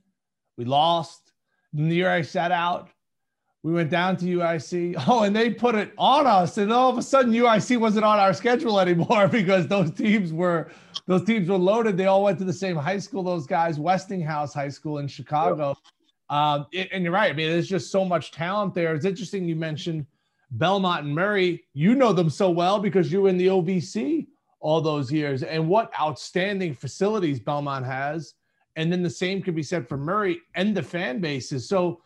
We 0.57 0.63
lost. 0.63 1.30
And 1.75 1.91
the 1.91 1.95
year 1.95 2.09
I 2.09 2.21
sat 2.21 2.51
out, 2.51 2.89
we 3.63 3.73
went 3.73 3.89
down 3.89 4.17
to 4.17 4.25
UIC. 4.25 4.95
Oh, 5.07 5.23
and 5.23 5.35
they 5.35 5.51
put 5.51 5.75
it 5.75 5.93
on 5.97 6.25
us, 6.27 6.57
and 6.57 6.71
all 6.71 6.89
of 6.89 6.97
a 6.97 7.01
sudden 7.01 7.31
UIC 7.31 7.77
wasn't 7.79 8.05
on 8.05 8.19
our 8.19 8.33
schedule 8.33 8.79
anymore 8.79 9.27
because 9.39 9.67
those 9.67 9.91
teams 9.91 10.33
were 10.33 10.69
those 11.07 11.23
teams 11.23 11.49
were 11.49 11.57
loaded. 11.57 11.97
They 11.97 12.05
all 12.05 12.23
went 12.23 12.39
to 12.39 12.45
the 12.45 12.53
same 12.53 12.75
high 12.75 12.99
school. 12.99 13.23
Those 13.23 13.47
guys, 13.47 13.79
Westinghouse 13.79 14.53
High 14.53 14.69
School 14.69 14.99
in 14.99 15.07
Chicago. 15.07 15.75
Um, 16.29 16.67
it, 16.71 16.89
and 16.91 17.03
you're 17.03 17.13
right. 17.13 17.31
I 17.31 17.35
mean, 17.35 17.49
there's 17.49 17.67
just 17.67 17.91
so 17.91 18.05
much 18.05 18.31
talent 18.31 18.73
there. 18.73 18.95
It's 18.95 19.05
interesting 19.05 19.45
you 19.45 19.55
mentioned 19.55 20.05
Belmont 20.51 21.05
and 21.05 21.13
Murray. 21.13 21.63
You 21.73 21.95
know 21.95 22.13
them 22.13 22.29
so 22.29 22.49
well 22.49 22.79
because 22.79 23.11
you 23.11 23.23
were 23.23 23.29
in 23.29 23.37
the 23.37 23.47
OVC 23.47 24.27
all 24.61 24.79
those 24.79 25.11
years 25.11 25.43
and 25.43 25.67
what 25.67 25.91
outstanding 25.99 26.73
facilities 26.73 27.39
Belmont 27.39 27.85
has. 27.85 28.35
And 28.75 28.91
then 28.91 29.03
the 29.03 29.09
same 29.09 29.41
could 29.41 29.55
be 29.55 29.63
said 29.63 29.87
for 29.87 29.97
Murray 29.97 30.39
and 30.55 30.75
the 30.75 30.83
fan 30.83 31.19
bases. 31.19 31.67
So, 31.67 32.01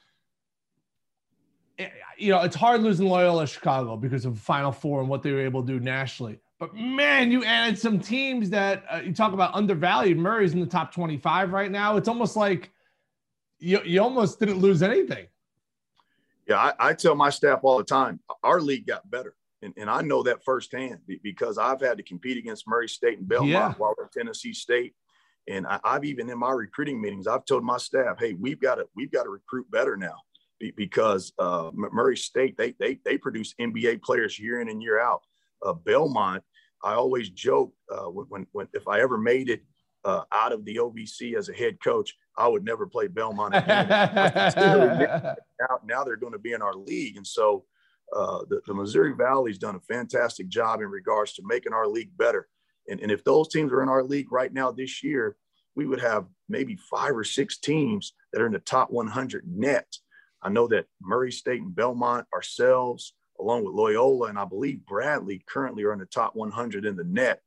eh, 1.77 1.89
you 2.17 2.31
know, 2.31 2.41
it's 2.41 2.55
hard 2.55 2.81
losing 2.81 3.07
Loyola 3.07 3.45
Chicago 3.45 3.98
because 3.98 4.25
of 4.25 4.39
Final 4.39 4.72
Four 4.72 5.01
and 5.01 5.10
what 5.10 5.22
they 5.22 5.31
were 5.31 5.41
able 5.41 5.62
to 5.62 5.67
do 5.67 5.79
nationally. 5.79 6.39
But 6.60 6.74
man, 6.74 7.31
you 7.31 7.43
added 7.43 7.77
some 7.77 8.00
teams 8.00 8.50
that 8.51 8.84
uh, 8.89 9.01
you 9.03 9.13
talk 9.13 9.34
about 9.34 9.53
undervalued. 9.53 10.17
Murray's 10.17 10.53
in 10.53 10.62
the 10.62 10.65
top 10.65 10.93
25 10.93 11.51
right 11.51 11.69
now. 11.69 11.98
It's 11.98 12.07
almost 12.07 12.38
like 12.38 12.72
you, 13.60 13.81
you 13.84 14.01
almost 14.01 14.39
didn't 14.39 14.60
lose 14.60 14.81
anything. 14.81 15.27
Yeah, 16.48 16.57
I, 16.57 16.89
I 16.89 16.93
tell 16.93 17.15
my 17.15 17.29
staff 17.29 17.60
all 17.63 17.77
the 17.77 17.84
time, 17.84 18.19
our 18.43 18.62
league 18.62 18.88
got 18.88 19.10
better. 19.10 19.36
And, 19.62 19.74
and 19.77 19.89
I 19.89 20.01
know 20.01 20.22
that 20.24 20.43
firsthand 20.43 21.00
because 21.24 21.57
I've 21.57 21.81
had 21.81 21.98
to 21.98 22.03
compete 22.03 22.38
against 22.38 22.67
Murray 22.67 22.88
State 22.88 23.17
and 23.17 23.27
Belmont 23.27 23.51
yeah. 23.51 23.74
while 23.74 23.95
at 24.01 24.12
Tennessee 24.12 24.53
State. 24.53 24.93
And 25.48 25.68
I, 25.68 25.80
have 25.84 26.06
even 26.06 26.30
in 26.30 26.40
my 26.40 26.52
recruiting 26.52 27.00
meetings, 27.00 27.28
I've 27.28 27.46
told 27.46 27.64
my 27.64 27.78
staff, 27.78 28.18
"Hey, 28.20 28.34
we've 28.34 28.60
got 28.60 28.75
to 28.75 28.86
we've 28.96 29.12
got 29.12 29.24
to 29.24 29.30
recruit 29.30 29.70
better 29.70 29.96
now 29.96 30.16
because 30.75 31.34
uh, 31.38 31.72
Murray 31.74 32.18
State 32.18 32.58
they 32.58 32.74
they 32.80 33.00
they 33.06 33.18
produce 33.18 33.54
NBA 33.60 34.02
players 34.02 34.40
year 34.40 34.62
in 34.62 34.70
and 34.70 34.82
year 34.82 35.00
out. 35.00 35.22
Uh, 35.64 35.74
Belmont, 35.74 36.44
I 36.84 36.94
always 36.94 37.30
joke 37.30 37.74
uh, 37.92 38.06
when 38.06 38.48
when 38.52 38.68
if 38.74 38.88
I 38.88 39.02
ever 39.02 39.18
made 39.18 39.50
it 39.50 39.62
uh, 40.04 40.24
out 40.32 40.52
of 40.52 40.66
the 40.66 40.78
OVC 40.78 41.36
as 41.36 41.50
a 41.50 41.54
head 41.54 41.78
coach, 41.84 42.16
I 42.38 42.48
would 42.48 42.64
never 42.64 42.88
play 42.88 43.08
Belmont 43.08 43.56
again. 43.56 43.88
now, 45.60 45.80
now 45.84 46.04
they're 46.04 46.16
going 46.16 46.34
to 46.34 46.40
be 46.40 46.54
in 46.54 46.62
our 46.62 46.75
league, 46.75 47.18
and 47.18 47.25
so 47.25 47.66
uh, 48.16 48.40
the, 48.50 48.62
the 48.68 48.74
Missouri 48.74 49.14
Valley's 49.14 49.58
done 49.58 49.75
a 49.75 49.80
fantastic 49.80 50.48
job 50.48 50.82
in 50.82 50.88
regards 50.88 51.34
to 51.34 51.44
making 51.46 51.74
our 51.74 51.88
league 51.88 52.16
better. 52.18 52.48
And, 52.88 53.00
and 53.00 53.12
if 53.12 53.24
those 53.24 53.48
teams 53.50 53.72
are 53.72 53.84
in 53.84 53.89
our 53.89 54.04
league 54.04 54.32
right 54.32 54.54
now 54.54 54.72
this 54.72 55.04
year, 55.04 55.36
we 55.75 55.86
would 55.86 56.00
have 56.00 56.25
maybe 56.48 56.75
five 56.75 57.15
or 57.15 57.24
six 57.24 57.58
teams 57.58 58.13
that 58.32 58.42
are 58.42 58.46
in 58.46 58.54
the 58.54 58.60
top 58.60 58.92
100 58.92 59.44
net. 59.48 59.88
I 60.42 60.50
know 60.50 60.68
that 60.68 60.86
Murray 61.01 61.32
State 61.32 61.62
and 61.62 61.75
Belmont, 61.75 62.27
ourselves, 62.34 63.13
along 63.39 63.65
with 63.65 63.74
Loyola, 63.74 64.27
and 64.27 64.39
I 64.39 64.46
believe 64.46 64.86
Bradley 64.86 65.44
currently 65.48 65.84
are 65.84 65.94
in 65.94 66.00
the 66.00 66.06
top 66.06 66.36
100 66.36 66.86
in 66.86 66.96
the 66.96 67.04
net. 67.04 67.42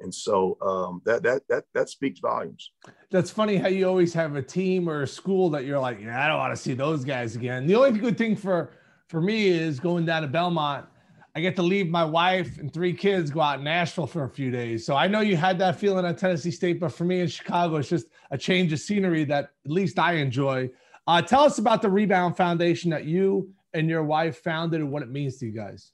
And 0.00 0.14
so 0.14 0.56
um, 0.62 1.02
that 1.04 1.22
that 1.24 1.42
that 1.50 1.64
that 1.74 1.90
speaks 1.90 2.20
volumes. 2.20 2.70
That's 3.10 3.30
funny 3.30 3.56
how 3.56 3.68
you 3.68 3.86
always 3.86 4.14
have 4.14 4.34
a 4.34 4.40
team 4.40 4.88
or 4.88 5.02
a 5.02 5.06
school 5.06 5.50
that 5.50 5.66
you're 5.66 5.78
like, 5.78 6.00
yeah, 6.00 6.24
I 6.24 6.28
don't 6.28 6.38
want 6.38 6.56
to 6.56 6.60
see 6.60 6.72
those 6.72 7.04
guys 7.04 7.36
again. 7.36 7.66
The 7.66 7.74
only 7.74 7.98
good 7.98 8.16
thing 8.16 8.34
for 8.34 8.70
for 9.08 9.20
me 9.20 9.48
is 9.48 9.78
going 9.78 10.06
down 10.06 10.22
to 10.22 10.28
Belmont 10.28 10.86
I 11.34 11.40
get 11.40 11.54
to 11.56 11.62
leave 11.62 11.88
my 11.88 12.04
wife 12.04 12.58
and 12.58 12.72
three 12.72 12.92
kids, 12.92 13.30
go 13.30 13.40
out 13.40 13.58
in 13.58 13.64
Nashville 13.64 14.06
for 14.06 14.24
a 14.24 14.28
few 14.28 14.50
days. 14.50 14.84
So 14.84 14.96
I 14.96 15.06
know 15.06 15.20
you 15.20 15.36
had 15.36 15.58
that 15.60 15.78
feeling 15.78 16.04
at 16.04 16.18
Tennessee 16.18 16.50
State, 16.50 16.80
but 16.80 16.92
for 16.92 17.04
me 17.04 17.20
in 17.20 17.28
Chicago, 17.28 17.76
it's 17.76 17.88
just 17.88 18.06
a 18.32 18.38
change 18.38 18.72
of 18.72 18.80
scenery 18.80 19.24
that 19.24 19.52
at 19.64 19.70
least 19.70 19.98
I 19.98 20.14
enjoy. 20.14 20.70
Uh, 21.06 21.22
tell 21.22 21.42
us 21.42 21.58
about 21.58 21.82
the 21.82 21.90
Rebound 21.90 22.36
Foundation 22.36 22.90
that 22.90 23.04
you 23.04 23.52
and 23.74 23.88
your 23.88 24.02
wife 24.02 24.42
founded 24.42 24.80
and 24.80 24.90
what 24.90 25.02
it 25.02 25.10
means 25.10 25.36
to 25.38 25.46
you 25.46 25.52
guys. 25.52 25.92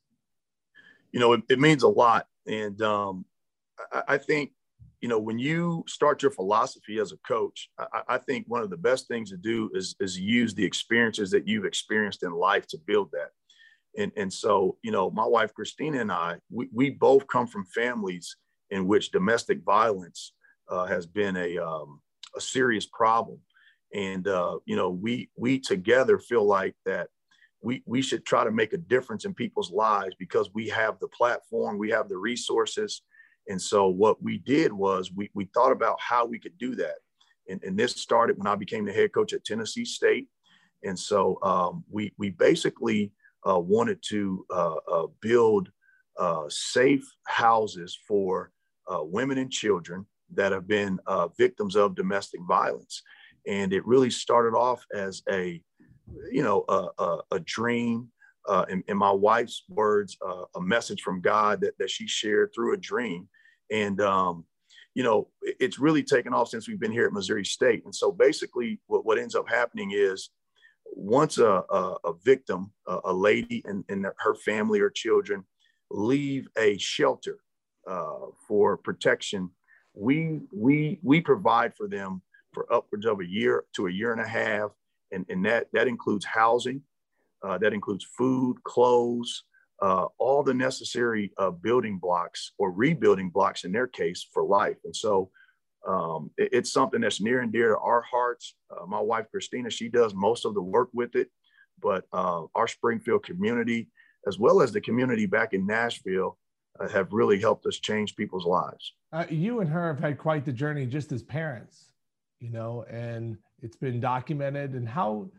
You 1.13 1.21
know, 1.21 1.35
it, 1.35 1.43
it 1.51 1.59
means 1.59 1.83
a 1.83 1.89
lot. 1.89 2.27
And 2.47 2.81
um, 2.81 3.27
I, 3.93 4.03
I, 4.09 4.19
think, 4.19 4.53
you 5.03 5.09
know, 5.09 5.19
when 5.19 5.39
you 5.39 5.85
start 5.87 6.23
your 6.23 6.31
philosophy 6.31 6.99
as 6.99 7.13
a 7.13 7.19
coach, 7.29 7.69
I, 7.79 8.03
I 8.09 8.19
think 8.19 8.47
one 8.49 8.63
of 8.63 8.71
the 8.71 8.77
best 8.77 9.07
things 9.07 9.31
to 9.31 9.37
do 9.37 9.71
is, 9.75 9.95
is 10.01 10.19
use 10.19 10.55
the 10.55 10.65
experiences 10.65 11.31
that 11.33 11.47
you've 11.47 11.67
experienced 11.67 12.23
in 12.23 12.33
life 12.33 12.67
to 12.69 12.79
build 12.87 13.11
that 13.13 13.31
and 13.97 14.13
and 14.17 14.33
so 14.33 14.77
you 14.83 14.91
know 14.91 15.11
my 15.11 15.25
wife 15.25 15.53
christina 15.55 16.01
and 16.01 16.13
i 16.13 16.37
we, 16.51 16.69
we 16.73 16.91
both 16.91 17.27
come 17.29 17.47
from 17.47 17.65
families 17.67 18.37
in 18.71 18.87
which 18.87 19.11
domestic 19.11 19.63
violence 19.65 20.33
uh, 20.69 20.87
has 20.87 21.07
been 21.07 21.37
a 21.37 21.59
um, 21.59 22.01
a 22.37 22.41
serious 22.41 22.87
problem. 22.87 23.39
And 23.95 24.27
uh, 24.27 24.59
you 24.67 24.77
know 24.77 24.91
we 24.91 25.31
we 25.37 25.59
together 25.59 26.19
feel 26.19 26.45
like 26.45 26.75
that 26.85 27.09
we 27.63 27.83
we 27.87 28.03
should 28.03 28.27
try 28.27 28.45
to 28.45 28.51
make 28.51 28.73
a 28.73 28.79
difference 28.79 29.25
in 29.25 29.35
people's 29.35 29.71
lives 29.71 30.15
because 30.19 30.51
we 30.55 30.69
have 30.69 30.99
the 30.99 31.09
platform 31.09 31.79
we 31.79 31.91
have 31.91 32.09
the 32.09 32.19
resources. 32.19 33.03
And 33.49 33.63
so 33.63 33.87
what 33.87 34.21
we 34.21 34.39
did 34.39 34.73
was 34.73 35.13
we, 35.13 35.31
we 35.33 35.45
thought 35.55 35.71
about 35.71 36.01
how 36.01 36.27
we 36.27 36.41
could 36.41 36.59
do 36.59 36.75
that. 36.75 36.97
And, 37.49 37.63
and 37.63 37.79
this 37.79 37.93
started 37.93 38.37
when 38.39 38.49
i 38.49 38.57
became 38.57 38.85
the 38.85 38.93
head 38.93 39.13
coach 39.13 39.33
at 39.33 39.45
tennessee 39.45 39.85
state. 39.85 40.29
And 40.83 40.99
so 40.99 41.39
um, 41.43 41.85
we 41.91 42.13
we 42.19 42.31
basically 42.31 43.13
uh, 43.49 43.59
wanted 43.59 43.99
to 44.09 44.45
uh, 44.51 44.75
uh, 44.91 45.07
build 45.21 45.71
safe 46.49 47.05
houses 47.27 47.99
for 48.09 48.51
women 48.89 49.39
and 49.39 49.51
children 49.51 50.07
that 50.35 50.53
have 50.53 50.67
been 50.67 50.99
victims 51.39 51.77
of 51.77 51.95
domestic 51.95 52.41
violence. 52.49 53.03
And 53.47 53.73
it 53.73 53.87
really 53.87 54.11
started 54.11 54.57
off 54.57 54.85
as 54.95 55.23
a, 55.31 55.63
you 56.31 56.43
know, 56.43 56.65
a, 56.69 56.89
a, 56.99 57.19
a 57.33 57.41
dream. 57.41 58.09
Uh, 58.49 58.65
in, 58.69 58.85
in, 58.87 58.97
my 58.97 59.11
wife's 59.11 59.65
words, 59.69 60.17
uh, 60.25 60.45
a 60.55 60.61
message 60.61 61.03
from 61.03 61.21
God 61.21 61.61
that, 61.61 61.77
that 61.81 61.91
she 61.91 62.07
shared 62.07 62.53
through 62.55 62.75
a 62.75 62.77
dream. 62.77 63.29
And, 63.73 64.01
um, 64.01 64.45
you 64.95 65.03
know, 65.03 65.29
it's 65.43 65.81
really 65.81 66.05
taken 66.05 66.33
off 66.33 66.49
since 66.49 66.69
we've 66.69 66.79
been 66.79 66.93
here 66.93 67.07
at 67.07 67.13
Missouri 67.13 67.45
State. 67.45 67.83
And 67.85 67.93
so 67.93 68.13
basically, 68.13 68.81
what, 68.87 69.05
what 69.05 69.19
ends 69.19 69.35
up 69.35 69.49
happening 69.49 69.91
is 69.93 70.31
once 70.97 71.37
a, 71.37 71.63
a, 71.71 71.97
a 72.05 72.13
victim, 72.25 72.73
a, 72.89 72.99
a, 73.05 73.13
lady 73.13 73.63
and, 73.67 73.85
and 73.91 74.07
her 74.19 74.35
family 74.35 74.81
or 74.81 74.89
children 74.89 75.45
leave 75.91 76.49
a 76.57 76.77
shelter 76.79 77.39
uh, 77.87 78.27
for 78.49 78.79
protection, 78.79 79.51
we, 79.95 80.41
we, 80.53 80.99
we 81.03 81.21
provide 81.21 81.75
for 81.77 81.87
them 81.87 82.23
for 82.53 82.73
upwards 82.73 83.05
of 83.05 83.21
a 83.21 83.27
year 83.27 83.65
to 83.75 83.87
a 83.87 83.93
year 83.93 84.13
and 84.13 84.23
a 84.23 84.27
half. 84.27 84.71
And, 85.13 85.27
and 85.29 85.45
that, 85.45 85.69
that 85.75 85.87
includes 85.87 86.25
housing, 86.25 86.81
uh, 87.43 87.59
that 87.59 87.75
includes 87.75 88.07
food, 88.17 88.57
clothes, 88.65 89.45
uh, 89.83 90.07
all 90.19 90.43
the 90.43 90.55
necessary 90.55 91.31
uh, 91.37 91.51
building 91.51 91.99
blocks 91.99 92.53
or 92.57 92.73
rebuilding 92.73 93.29
blocks 93.29 93.65
in 93.65 93.73
their 93.73 93.87
case 93.87 94.27
for 94.33 94.43
life. 94.43 94.79
And 94.85 94.97
so 94.97 95.31
um, 95.87 96.31
it, 96.37 96.51
it's 96.53 96.73
something 96.73 97.01
that's 97.01 97.21
near 97.21 97.41
and 97.41 97.53
dear 97.53 97.71
to 97.71 97.79
our 97.79 98.03
hearts. 98.03 98.55
Uh, 98.71 98.87
my 98.87 99.01
wife, 99.01 99.27
Christina, 99.31 99.71
she 99.71 99.89
does 99.89 100.15
most 100.15 100.45
of 100.45 100.55
the 100.55 100.63
work 100.63 100.89
with 100.93 101.15
it, 101.15 101.31
but 101.81 102.05
uh, 102.13 102.43
our 102.55 102.69
Springfield 102.69 103.25
community, 103.25 103.89
as 104.27 104.39
well 104.39 104.61
as 104.61 104.73
the 104.73 104.81
community 104.81 105.27
back 105.27 105.53
in 105.53 105.67
Nashville, 105.67 106.39
uh, 106.81 106.89
have 106.89 107.13
really 107.13 107.41
helped 107.41 107.67
us 107.67 107.79
change 107.79 108.17
people's 108.17 108.45
lives. 108.45 108.93
Uh, 109.13 109.25
you 109.31 109.61
and 109.61 109.71
her 109.71 109.87
have 109.87 110.01
had 110.01 110.19
quite 110.19 110.45
the 110.45 110.53
journey 110.53 110.87
just 110.87 111.13
as 111.13 111.23
parents, 111.23 111.93
you 112.41 112.51
know, 112.51 112.85
and 112.91 113.39
it's 113.63 113.77
been 113.77 114.01
documented. 114.01 114.73
And 114.73 114.89
how, 114.89 115.31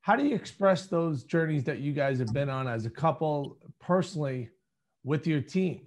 how 0.00 0.16
do 0.16 0.24
you 0.24 0.34
express 0.34 0.86
those 0.86 1.24
journeys 1.24 1.64
that 1.64 1.80
you 1.80 1.92
guys 1.92 2.18
have 2.18 2.32
been 2.32 2.48
on 2.48 2.66
as 2.66 2.86
a 2.86 2.90
couple 2.90 3.58
personally 3.80 4.48
with 5.04 5.26
your 5.26 5.40
team? 5.40 5.80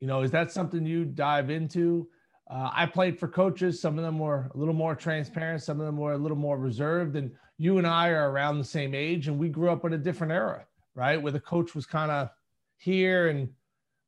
You 0.00 0.06
know, 0.06 0.22
is 0.22 0.30
that 0.32 0.52
something 0.52 0.84
you 0.84 1.04
dive 1.04 1.50
into? 1.50 2.08
Uh, 2.48 2.70
I 2.72 2.86
played 2.86 3.18
for 3.18 3.28
coaches. 3.28 3.80
Some 3.80 3.98
of 3.98 4.04
them 4.04 4.18
were 4.18 4.50
a 4.54 4.58
little 4.58 4.74
more 4.74 4.94
transparent. 4.94 5.62
Some 5.62 5.80
of 5.80 5.86
them 5.86 5.96
were 5.96 6.12
a 6.12 6.18
little 6.18 6.36
more 6.36 6.58
reserved. 6.58 7.16
And 7.16 7.32
you 7.56 7.78
and 7.78 7.86
I 7.86 8.10
are 8.10 8.30
around 8.30 8.58
the 8.58 8.64
same 8.64 8.94
age, 8.94 9.28
and 9.28 9.38
we 9.38 9.48
grew 9.48 9.70
up 9.70 9.84
in 9.84 9.94
a 9.94 9.98
different 9.98 10.32
era, 10.32 10.66
right? 10.94 11.20
Where 11.20 11.32
the 11.32 11.40
coach 11.40 11.74
was 11.74 11.86
kind 11.86 12.10
of 12.10 12.28
here, 12.76 13.28
and 13.28 13.48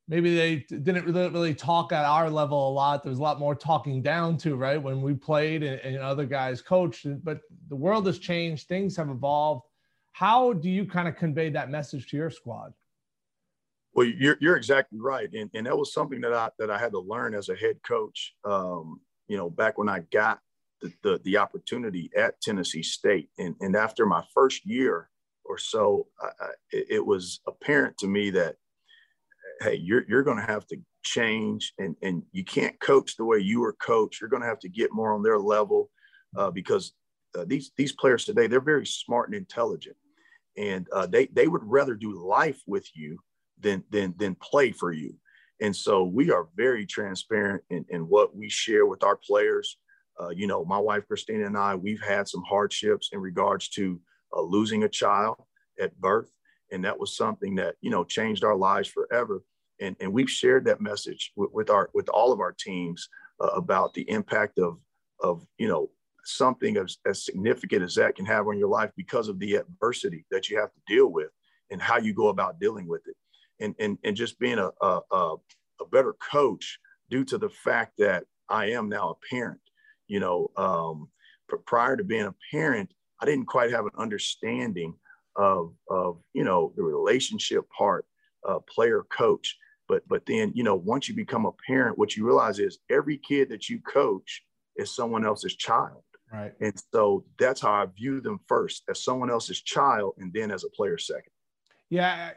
maybe 0.08 0.36
they 0.36 0.56
didn't 0.68 1.06
really, 1.06 1.28
really, 1.28 1.54
talk 1.54 1.92
at 1.92 2.04
our 2.04 2.28
level 2.28 2.70
a 2.70 2.72
lot. 2.72 3.02
There 3.02 3.10
was 3.10 3.18
a 3.18 3.22
lot 3.22 3.38
more 3.38 3.54
talking 3.54 4.02
down 4.02 4.36
to, 4.38 4.56
right? 4.56 4.82
When 4.82 5.00
we 5.00 5.14
played 5.14 5.62
and, 5.62 5.80
and 5.80 5.96
other 5.98 6.26
guys 6.26 6.60
coached. 6.60 7.06
But 7.24 7.40
the 7.68 7.76
world 7.76 8.06
has 8.06 8.18
changed. 8.18 8.68
Things 8.68 8.96
have 8.96 9.08
evolved. 9.08 9.66
How 10.12 10.52
do 10.52 10.68
you 10.68 10.84
kind 10.86 11.08
of 11.08 11.16
convey 11.16 11.50
that 11.50 11.70
message 11.70 12.08
to 12.10 12.16
your 12.16 12.30
squad? 12.30 12.72
Well, 13.96 14.06
you're, 14.06 14.36
you're 14.42 14.56
exactly 14.56 15.00
right. 15.00 15.28
And, 15.32 15.50
and 15.54 15.66
that 15.66 15.76
was 15.76 15.94
something 15.94 16.20
that 16.20 16.34
I, 16.34 16.50
that 16.58 16.70
I 16.70 16.78
had 16.78 16.92
to 16.92 17.00
learn 17.00 17.34
as 17.34 17.48
a 17.48 17.56
head 17.56 17.76
coach, 17.82 18.34
um, 18.44 19.00
you 19.26 19.38
know, 19.38 19.48
back 19.48 19.78
when 19.78 19.88
I 19.88 20.00
got 20.12 20.38
the, 20.82 20.92
the, 21.02 21.20
the, 21.24 21.38
opportunity 21.38 22.10
at 22.14 22.38
Tennessee 22.42 22.82
State. 22.82 23.30
And, 23.38 23.54
and 23.60 23.74
after 23.74 24.04
my 24.04 24.22
first 24.34 24.66
year 24.66 25.08
or 25.46 25.56
so, 25.56 26.08
I, 26.20 26.26
I, 26.26 26.48
it 26.72 27.04
was 27.04 27.40
apparent 27.46 27.96
to 27.98 28.06
me 28.06 28.28
that, 28.30 28.56
hey, 29.62 29.76
you're, 29.76 30.04
you're 30.06 30.24
going 30.24 30.36
to 30.36 30.52
have 30.52 30.66
to 30.66 30.76
change 31.02 31.72
and, 31.78 31.96
and 32.02 32.22
you 32.32 32.44
can't 32.44 32.78
coach 32.80 33.16
the 33.16 33.24
way 33.24 33.38
you 33.38 33.60
were 33.60 33.76
coached. 33.80 34.20
You're 34.20 34.28
going 34.28 34.42
to 34.42 34.48
have 34.48 34.60
to 34.60 34.68
get 34.68 34.92
more 34.92 35.14
on 35.14 35.22
their 35.22 35.38
level 35.38 35.88
uh, 36.36 36.50
because 36.50 36.92
uh, 37.34 37.46
these, 37.46 37.72
these 37.78 37.92
players 37.92 38.26
today, 38.26 38.46
they're 38.46 38.60
very 38.60 38.84
smart 38.84 39.30
and 39.30 39.36
intelligent. 39.36 39.96
And 40.58 40.86
uh, 40.92 41.06
they, 41.06 41.28
they 41.28 41.48
would 41.48 41.64
rather 41.64 41.94
do 41.94 42.22
life 42.22 42.60
with 42.66 42.86
you 42.94 43.18
than 43.60 43.84
than 43.90 44.14
than 44.18 44.34
play 44.36 44.72
for 44.72 44.92
you. 44.92 45.14
And 45.60 45.74
so 45.74 46.04
we 46.04 46.30
are 46.30 46.48
very 46.54 46.84
transparent 46.84 47.62
in, 47.70 47.84
in 47.88 48.02
what 48.02 48.36
we 48.36 48.48
share 48.50 48.86
with 48.86 49.02
our 49.02 49.16
players. 49.16 49.78
Uh, 50.20 50.28
you 50.30 50.46
know, 50.46 50.64
my 50.64 50.78
wife 50.78 51.06
Christina 51.06 51.46
and 51.46 51.56
I, 51.56 51.74
we've 51.74 52.02
had 52.02 52.28
some 52.28 52.42
hardships 52.48 53.10
in 53.12 53.20
regards 53.20 53.68
to 53.70 54.00
uh, 54.34 54.42
losing 54.42 54.84
a 54.84 54.88
child 54.88 55.36
at 55.80 55.98
birth, 56.00 56.30
and 56.72 56.84
that 56.84 56.98
was 56.98 57.16
something 57.16 57.54
that 57.56 57.76
you 57.80 57.90
know 57.90 58.04
changed 58.04 58.44
our 58.44 58.56
lives 58.56 58.88
forever. 58.88 59.42
and, 59.80 59.96
and 60.00 60.12
we've 60.12 60.30
shared 60.30 60.64
that 60.64 60.80
message 60.80 61.32
with, 61.36 61.50
with 61.52 61.70
our 61.70 61.90
with 61.94 62.08
all 62.08 62.32
of 62.32 62.40
our 62.40 62.52
teams 62.52 63.08
uh, 63.40 63.48
about 63.48 63.94
the 63.94 64.08
impact 64.10 64.58
of 64.58 64.78
of 65.20 65.46
you 65.58 65.68
know 65.68 65.90
something 66.24 66.76
as, 66.76 66.98
as 67.06 67.24
significant 67.24 67.82
as 67.82 67.94
that 67.94 68.16
can 68.16 68.26
have 68.26 68.48
on 68.48 68.58
your 68.58 68.68
life 68.68 68.90
because 68.96 69.28
of 69.28 69.38
the 69.38 69.54
adversity 69.54 70.26
that 70.30 70.50
you 70.50 70.58
have 70.58 70.72
to 70.72 70.80
deal 70.86 71.06
with 71.06 71.28
and 71.70 71.80
how 71.80 71.98
you 71.98 72.12
go 72.12 72.28
about 72.28 72.58
dealing 72.58 72.88
with 72.88 73.02
it 73.06 73.14
and 73.60 73.74
and, 73.78 73.98
and 74.04 74.16
just 74.16 74.38
being 74.38 74.58
a, 74.58 74.70
a, 74.80 75.00
a 75.12 75.86
better 75.90 76.14
coach 76.14 76.78
due 77.10 77.24
to 77.24 77.38
the 77.38 77.50
fact 77.50 77.92
that 77.98 78.24
i 78.48 78.66
am 78.66 78.88
now 78.88 79.10
a 79.10 79.34
parent 79.34 79.60
you 80.08 80.20
know 80.20 80.50
um, 80.56 81.08
prior 81.66 81.96
to 81.96 82.04
being 82.04 82.26
a 82.26 82.34
parent 82.50 82.92
i 83.20 83.26
didn't 83.26 83.46
quite 83.46 83.70
have 83.70 83.84
an 83.84 83.92
understanding 83.98 84.94
of 85.36 85.72
of 85.90 86.18
you 86.32 86.44
know 86.44 86.72
the 86.76 86.82
relationship 86.82 87.64
part 87.76 88.06
uh, 88.46 88.58
player 88.72 89.04
coach. 89.10 89.56
But 89.88 90.02
but 90.08 90.26
then 90.26 90.52
you 90.54 90.64
know 90.64 90.74
once 90.74 91.08
you 91.08 91.14
become 91.14 91.46
a 91.46 91.52
parent 91.66 91.98
what 91.98 92.16
you 92.16 92.26
realize 92.26 92.58
is 92.58 92.78
every 92.90 93.18
kid 93.18 93.48
that 93.50 93.68
you 93.68 93.80
coach 93.80 94.42
is 94.76 94.94
someone 94.94 95.24
else's 95.24 95.54
child. 95.54 96.02
Right. 96.32 96.52
And 96.60 96.72
so 96.92 97.24
that's 97.38 97.60
how 97.60 97.70
i 97.70 97.86
view 97.86 98.20
them 98.20 98.40
first 98.48 98.82
as 98.90 99.04
someone 99.04 99.30
else's 99.30 99.62
child 99.62 100.14
and 100.18 100.32
then 100.32 100.50
as 100.50 100.64
a 100.64 100.70
player 100.70 100.98
second. 100.98 101.30
Yeah 101.88 102.30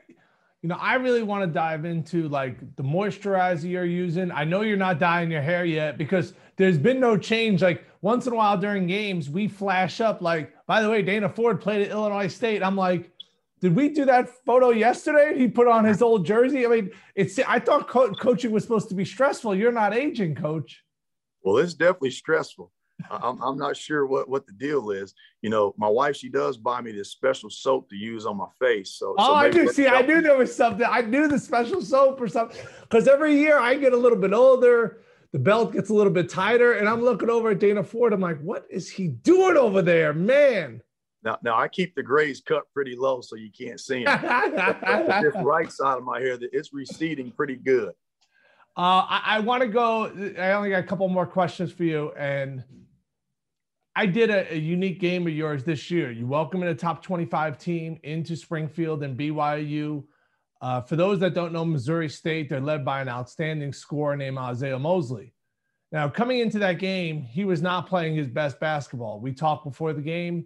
you 0.62 0.70
know 0.70 0.78
i 0.80 0.96
really 0.96 1.24
want 1.24 1.44
to 1.44 1.48
dive 1.48 1.86
into 1.86 2.28
like 2.30 2.60
the 2.76 2.84
moisturizer 2.84 3.70
you're 3.70 3.86
using 3.86 4.32
i 4.32 4.44
know 4.44 4.62
you're 4.62 4.78
not 4.78 5.00
dyeing 5.00 5.32
your 5.32 5.42
hair 5.42 5.66
yet 5.66 5.98
because 5.98 6.34
there's 6.58 6.78
been 6.78 7.00
no 7.00 7.18
change 7.18 7.62
like 7.62 7.86
once 8.02 8.28
in 8.28 8.34
a 8.34 8.36
while 8.36 8.58
during 8.58 8.88
games 8.88 9.30
we 9.30 9.48
flash 9.48 10.02
up 10.02 10.22
like 10.22 10.54
by 10.66 10.82
the 10.82 10.90
way 10.90 11.02
dana 11.02 11.30
ford 11.30 11.62
played 11.62 11.82
at 11.82 11.92
illinois 11.92 12.28
state 12.28 12.62
i'm 12.64 12.76
like 12.76 13.12
did 13.62 13.76
we 13.76 13.90
do 13.90 14.06
that 14.06 14.30
photo 14.46 14.70
yesterday? 14.70 15.38
He 15.38 15.48
put 15.48 15.68
on 15.68 15.84
his 15.84 16.02
old 16.02 16.26
jersey. 16.26 16.66
I 16.66 16.70
mean, 16.70 16.92
it's. 17.16 17.38
I 17.40 17.60
thought 17.60 17.88
co- 17.90 18.14
coaching 18.14 18.52
was 18.52 18.64
supposed 18.64 18.88
to 18.90 18.96
be 18.96 19.04
stressful. 19.04 19.56
You're 19.56 19.72
not 19.72 19.94
aging, 19.94 20.36
coach. 20.36 20.84
Well, 21.44 21.58
it's 21.58 21.74
definitely 21.74 22.12
stressful. 22.12 22.72
I'm, 23.10 23.42
I'm 23.42 23.58
not 23.58 23.78
sure 23.78 24.06
what, 24.06 24.30
what 24.30 24.46
the 24.46 24.54
deal 24.54 24.92
is. 24.92 25.14
You 25.42 25.50
know, 25.50 25.74
my 25.78 25.88
wife, 25.88 26.16
she 26.16 26.30
does 26.30 26.58
buy 26.58 26.82
me 26.82 26.92
this 26.92 27.12
special 27.12 27.50
soap 27.50 27.90
to 27.90 27.96
use 27.96 28.26
on 28.26 28.38
my 28.38 28.48
face. 28.60 28.92
So, 28.94 29.16
oh, 29.18 29.28
so 29.28 29.34
I 29.34 29.50
do 29.50 29.68
see. 29.70 29.88
I 29.88 30.02
knew 30.02 30.22
there 30.22 30.38
was 30.38 30.56
something. 30.56 30.86
I 30.90 31.02
knew 31.02 31.28
the 31.28 31.40
special 31.40 31.82
soap 31.82 32.22
or 32.22 32.28
something 32.28 32.60
because 32.82 33.08
every 33.08 33.36
year 33.36 33.60
I 33.60 33.76
get 33.76 33.94
a 33.94 33.98
little 33.98 34.18
bit 34.18 34.34
older. 34.34 35.02
The 35.32 35.40
belt 35.40 35.74
gets 35.74 35.90
a 35.90 35.94
little 35.94 36.12
bit 36.12 36.28
tighter, 36.28 36.74
and 36.74 36.90
I'm 36.90 37.02
looking 37.02 37.30
over 37.30 37.52
at 37.52 37.60
Dana 37.60 37.84
Ford. 37.84 38.14
I'm 38.14 38.22
like, 38.22 38.42
what 38.42 38.66
is 38.70 38.90
he 38.90 39.10
doing 39.10 39.58
over 39.58 39.82
there, 39.82 40.12
man? 40.12 40.82
Now, 41.24 41.38
now 41.44 41.60
I 41.60 41.68
keep 41.68 41.96
the 41.96 42.02
grays 42.02 42.42
cut 42.42 42.64
pretty 42.74 42.96
low 42.96 43.22
so 43.22 43.36
you 43.36 43.52
can't 43.52 43.80
see 43.80 44.06
them. 44.06 44.22
this 44.24 45.36
right 45.44 45.72
side 45.72 45.98
of 45.98 46.04
my 46.04 46.20
hair, 46.20 46.38
it's 46.42 46.74
receding 46.74 47.32
pretty 47.32 47.58
good. 47.58 47.90
Uh, 48.78 49.06
I, 49.08 49.22
I 49.26 49.40
want 49.42 49.62
to 49.62 49.68
go. 49.68 50.06
I 50.40 50.54
only 50.54 50.70
got 50.70 50.80
a 50.80 50.88
couple 50.88 51.08
more 51.10 51.28
questions 51.28 51.72
for 51.72 51.84
you, 51.84 52.12
and 52.18 52.64
I 54.00 54.06
did 54.06 54.30
a, 54.30 54.54
a, 54.54 54.58
unique 54.58 55.02
game 55.02 55.28
of 55.28 55.34
yours 55.34 55.66
this 55.66 55.92
year. 55.92 56.10
You 56.10 56.26
welcome 56.26 56.64
in 56.64 56.70
a 56.70 56.74
top 56.74 57.04
25 57.04 57.58
team 57.58 58.00
into 58.04 58.38
Springfield 58.38 59.04
and 59.04 59.18
BYU. 59.18 60.06
Uh, 60.62 60.80
for 60.80 60.96
those 60.96 61.20
that 61.20 61.34
don't 61.34 61.52
know 61.52 61.66
Missouri 61.66 62.08
State, 62.08 62.48
they're 62.48 62.62
led 62.62 62.86
by 62.86 63.02
an 63.02 63.10
outstanding 63.10 63.74
scorer 63.74 64.16
named 64.16 64.38
Isiah 64.40 64.80
Mosley. 64.80 65.34
Now, 65.92 66.08
coming 66.08 66.40
into 66.40 66.60
that 66.60 66.80
game, 66.80 67.22
he 67.22 67.44
was 67.44 67.62
not 67.62 67.90
playing 67.90 68.16
his 68.16 68.30
best 68.30 68.58
basketball. 68.62 69.20
We 69.20 69.34
talked 69.34 69.66
before 69.66 69.92
the 69.92 70.02
game 70.02 70.46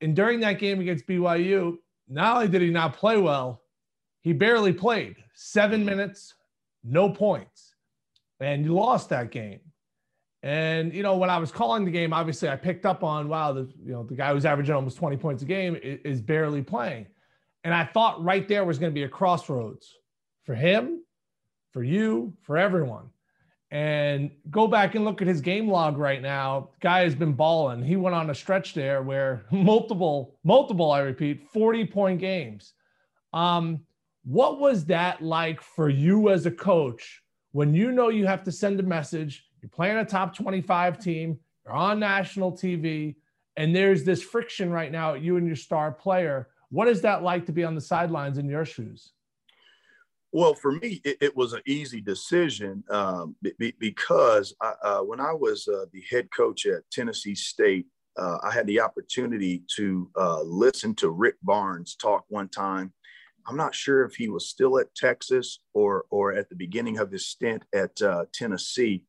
and 0.00 0.16
during 0.16 0.40
that 0.40 0.58
game 0.58 0.80
against 0.80 1.06
BYU, 1.06 1.76
not 2.08 2.36
only 2.36 2.48
did 2.48 2.62
he 2.62 2.70
not 2.70 2.96
play 2.96 3.18
well, 3.18 3.60
he 4.22 4.32
barely 4.32 4.72
played 4.72 5.16
seven 5.34 5.84
minutes, 5.84 6.32
no 6.82 7.10
points, 7.10 7.74
and 8.40 8.64
you 8.64 8.72
lost 8.72 9.10
that 9.10 9.30
game. 9.30 9.60
And 10.44 10.94
you 10.94 11.02
know, 11.02 11.16
when 11.16 11.30
I 11.30 11.38
was 11.38 11.50
calling 11.50 11.84
the 11.84 11.90
game, 11.90 12.12
obviously 12.12 12.48
I 12.48 12.54
picked 12.54 12.86
up 12.86 13.02
on 13.02 13.28
wow, 13.28 13.52
the 13.52 13.68
you 13.84 13.92
know 13.92 14.04
the 14.04 14.14
guy 14.14 14.32
who's 14.32 14.44
averaging 14.44 14.74
almost 14.74 14.98
20 14.98 15.16
points 15.16 15.42
a 15.42 15.46
game 15.46 15.74
is, 15.82 15.98
is 16.04 16.20
barely 16.20 16.62
playing, 16.62 17.06
and 17.64 17.74
I 17.74 17.84
thought 17.84 18.22
right 18.22 18.46
there 18.46 18.64
was 18.64 18.78
going 18.78 18.92
to 18.92 18.94
be 18.94 19.04
a 19.04 19.08
crossroads 19.08 19.92
for 20.44 20.54
him, 20.54 21.02
for 21.72 21.82
you, 21.82 22.36
for 22.42 22.56
everyone 22.56 23.08
and 23.74 24.30
go 24.50 24.68
back 24.68 24.94
and 24.94 25.04
look 25.04 25.20
at 25.20 25.26
his 25.26 25.40
game 25.40 25.68
log 25.68 25.98
right 25.98 26.22
now. 26.22 26.70
Guy 26.80 27.02
has 27.02 27.16
been 27.16 27.32
balling. 27.32 27.82
He 27.82 27.96
went 27.96 28.14
on 28.14 28.30
a 28.30 28.34
stretch 28.34 28.72
there 28.72 29.02
where 29.02 29.46
multiple, 29.50 30.38
multiple, 30.44 30.92
I 30.92 31.00
repeat, 31.00 31.48
40 31.52 31.86
point 31.86 32.20
games. 32.20 32.74
Um, 33.32 33.80
what 34.24 34.60
was 34.60 34.84
that 34.86 35.22
like 35.22 35.60
for 35.60 35.88
you 35.88 36.30
as 36.30 36.46
a 36.46 36.52
coach 36.52 37.20
when 37.50 37.74
you 37.74 37.90
know 37.90 38.10
you 38.10 38.26
have 38.26 38.44
to 38.44 38.52
send 38.52 38.78
a 38.78 38.84
message? 38.84 39.44
You're 39.64 39.70
playing 39.70 39.96
a 39.96 40.04
top 40.04 40.36
25 40.36 40.98
team, 40.98 41.38
you're 41.64 41.74
on 41.74 41.98
national 41.98 42.52
TV, 42.52 43.14
and 43.56 43.74
there's 43.74 44.04
this 44.04 44.22
friction 44.22 44.70
right 44.70 44.92
now, 44.92 45.14
you 45.14 45.38
and 45.38 45.46
your 45.46 45.56
star 45.56 45.90
player. 45.90 46.50
What 46.68 46.86
is 46.86 47.00
that 47.00 47.22
like 47.22 47.46
to 47.46 47.52
be 47.52 47.64
on 47.64 47.74
the 47.74 47.80
sidelines 47.80 48.36
in 48.36 48.46
your 48.46 48.66
shoes? 48.66 49.12
Well, 50.32 50.52
for 50.52 50.72
me, 50.72 51.00
it, 51.02 51.16
it 51.22 51.34
was 51.34 51.54
an 51.54 51.62
easy 51.64 52.02
decision 52.02 52.84
um, 52.90 53.36
be, 53.58 53.72
because 53.78 54.54
I, 54.60 54.74
uh, 54.82 55.00
when 55.00 55.18
I 55.18 55.32
was 55.32 55.66
uh, 55.66 55.86
the 55.94 56.02
head 56.10 56.28
coach 56.30 56.66
at 56.66 56.82
Tennessee 56.92 57.34
State, 57.34 57.86
uh, 58.18 58.36
I 58.42 58.50
had 58.50 58.66
the 58.66 58.80
opportunity 58.80 59.62
to 59.76 60.10
uh, 60.14 60.42
listen 60.42 60.94
to 60.96 61.08
Rick 61.08 61.36
Barnes 61.42 61.96
talk 61.96 62.26
one 62.28 62.50
time. 62.50 62.92
I'm 63.46 63.56
not 63.56 63.74
sure 63.74 64.04
if 64.04 64.14
he 64.14 64.28
was 64.28 64.46
still 64.46 64.78
at 64.78 64.94
Texas 64.94 65.60
or 65.72 66.04
or 66.10 66.34
at 66.34 66.50
the 66.50 66.56
beginning 66.56 66.98
of 66.98 67.10
his 67.10 67.26
stint 67.26 67.64
at 67.74 68.00
uh, 68.02 68.24
Tennessee, 68.32 69.04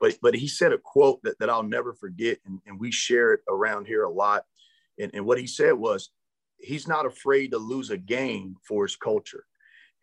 but 0.00 0.16
but 0.22 0.34
he 0.34 0.48
said 0.48 0.72
a 0.72 0.78
quote 0.78 1.22
that, 1.22 1.38
that 1.38 1.50
I'll 1.50 1.62
never 1.62 1.94
forget, 1.94 2.38
and, 2.46 2.60
and 2.66 2.78
we 2.78 2.90
share 2.92 3.32
it 3.32 3.40
around 3.48 3.86
here 3.86 4.04
a 4.04 4.10
lot. 4.10 4.44
And, 4.98 5.10
and 5.14 5.26
what 5.26 5.38
he 5.38 5.46
said 5.46 5.72
was, 5.72 6.10
he's 6.58 6.88
not 6.88 7.06
afraid 7.06 7.50
to 7.52 7.58
lose 7.58 7.90
a 7.90 7.98
game 7.98 8.56
for 8.66 8.84
his 8.84 8.96
culture. 8.96 9.44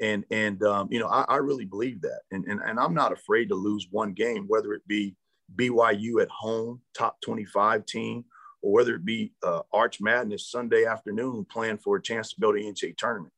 And 0.02 0.26
and 0.32 0.62
um, 0.64 0.88
you 0.92 1.00
know 1.00 1.08
I, 1.08 1.26
I, 1.28 1.38
really 1.38 1.66
believe 1.66 2.02
that. 2.02 2.22
And, 2.32 2.46
and 2.46 2.60
and 2.62 2.80
i'm 2.80 2.96
not 2.96 3.12
afraid 3.12 3.50
to 3.50 3.56
lose 3.56 3.88
one 3.92 4.14
game 4.14 4.46
whether 4.48 4.74
it 4.74 4.86
be 4.88 5.16
byu 5.56 6.22
at 6.22 6.30
home 6.30 6.82
top 6.98 7.22
25 7.22 7.86
team 7.86 8.26
or 8.64 8.72
whether 8.72 8.96
it 8.96 9.06
be 9.06 9.34
uh, 9.44 9.62
arch 9.72 10.02
madness 10.02 10.50
sunday 10.50 10.86
afternoon 10.86 11.46
playing 11.50 11.78
for 11.78 11.98
a 11.98 12.02
chance 12.02 12.30
to 12.30 12.42
to 12.42 12.54
the 12.54 12.60
ncaa 12.60 12.98
tournament. 12.98 13.34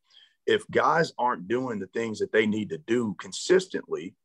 If 0.47 0.63
guys 0.71 1.11
aren't 1.17 1.47
doing 1.47 1.79
the 1.79 1.87
things 1.87 2.19
that 2.19 2.31
they 2.31 2.45
need 2.45 2.69
to 2.69 2.77
do 2.77 3.15
consistently 3.19 4.15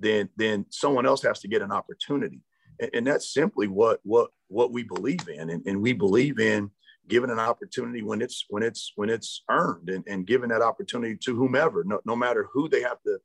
then 0.00 0.28
then 0.36 0.66
someone 0.70 1.06
else 1.06 1.22
has 1.22 1.40
to 1.40 1.48
get 1.48 1.62
an 1.62 1.72
opportunity. 1.72 2.40
And, 2.80 2.90
and 2.94 3.06
that's 3.06 3.32
simply 3.32 3.68
what 3.68 4.00
what 4.02 4.30
what 4.48 4.72
we 4.72 4.82
believe 4.82 5.28
in. 5.28 5.50
And, 5.50 5.64
and 5.66 5.80
we 5.80 5.92
believe 5.92 6.38
in 6.38 6.70
given 7.08 7.30
an 7.30 7.38
opportunity 7.38 8.02
when 8.02 8.22
it's 8.22 8.44
when 8.48 8.62
it's 8.62 8.92
when 8.96 9.10
it's 9.10 9.42
earned 9.50 9.88
and, 9.90 10.04
and 10.06 10.26
given 10.26 10.50
that 10.50 10.62
opportunity 10.62 11.16
to 11.24 11.34
whomever 11.34 11.84
no, 11.84 12.00
no 12.04 12.16
matter 12.16 12.48
who 12.52 12.68
they 12.68 12.82
have 12.82 12.98
to 13.02 13.18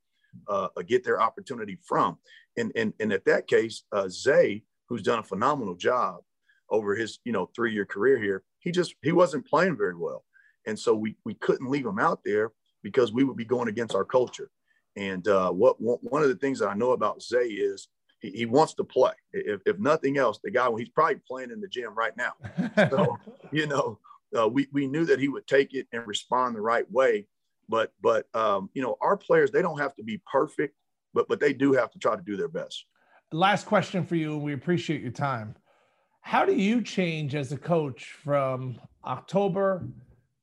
uh, 0.47 0.67
get 0.85 1.03
their 1.03 1.21
opportunity 1.21 1.77
from. 1.83 2.17
And 2.57 2.71
and, 2.75 2.93
and 2.99 3.13
at 3.13 3.25
that 3.25 3.47
case 3.47 3.83
uh, 3.91 4.07
zay 4.09 4.63
who's 4.87 5.01
done 5.01 5.19
a 5.19 5.23
phenomenal 5.23 5.75
job 5.75 6.17
over 6.69 6.95
his 6.95 7.19
you 7.25 7.31
know 7.31 7.49
three 7.55 7.73
year 7.73 7.85
career 7.85 8.19
here 8.19 8.43
he 8.59 8.71
just 8.71 8.95
he 9.01 9.11
wasn't 9.11 9.47
playing 9.47 9.77
very 9.77 9.95
well. 9.95 10.25
And 10.67 10.77
so 10.77 10.95
we 10.95 11.15
we 11.23 11.35
couldn't 11.35 11.69
leave 11.69 11.85
him 11.85 11.99
out 11.99 12.21
there 12.25 12.51
because 12.81 13.13
we 13.13 13.23
would 13.23 13.37
be 13.37 13.45
going 13.45 13.67
against 13.67 13.95
our 13.95 14.05
culture 14.05 14.49
and 14.95 15.27
uh, 15.27 15.51
what 15.51 15.75
one 15.79 16.23
of 16.23 16.29
the 16.29 16.35
things 16.35 16.59
that 16.59 16.69
i 16.69 16.73
know 16.73 16.91
about 16.91 17.21
zay 17.21 17.47
is 17.47 17.87
he, 18.25 18.31
he 18.31 18.45
wants 18.45 18.73
to 18.75 18.83
play. 18.83 19.13
If, 19.33 19.61
if 19.65 19.79
nothing 19.79 20.17
else, 20.17 20.39
the 20.43 20.51
guy, 20.51 20.69
he's 20.77 20.89
probably 20.89 21.19
playing 21.27 21.51
in 21.51 21.61
the 21.61 21.67
gym 21.67 21.93
right 21.95 22.15
now. 22.17 22.33
So, 22.89 23.17
you 23.51 23.67
know, 23.67 23.99
uh, 24.37 24.47
we, 24.47 24.67
we 24.71 24.87
knew 24.87 25.05
that 25.05 25.19
he 25.19 25.27
would 25.27 25.47
take 25.47 25.73
it 25.73 25.87
and 25.93 26.05
respond 26.07 26.55
the 26.55 26.61
right 26.61 26.89
way. 26.91 27.27
But, 27.67 27.93
but 28.01 28.27
um, 28.35 28.69
you 28.73 28.81
know, 28.81 28.97
our 29.01 29.17
players, 29.17 29.51
they 29.51 29.61
don't 29.61 29.79
have 29.79 29.95
to 29.95 30.03
be 30.03 30.21
perfect, 30.31 30.75
but, 31.13 31.27
but 31.27 31.39
they 31.39 31.53
do 31.53 31.73
have 31.73 31.91
to 31.91 31.99
try 31.99 32.15
to 32.15 32.21
do 32.21 32.37
their 32.37 32.47
best. 32.47 32.85
Last 33.31 33.65
question 33.65 34.05
for 34.05 34.15
you, 34.15 34.33
and 34.33 34.43
we 34.43 34.53
appreciate 34.53 35.01
your 35.01 35.11
time. 35.11 35.55
How 36.21 36.45
do 36.45 36.53
you 36.55 36.81
change 36.81 37.35
as 37.35 37.51
a 37.51 37.57
coach 37.57 38.15
from 38.23 38.79
October 39.03 39.87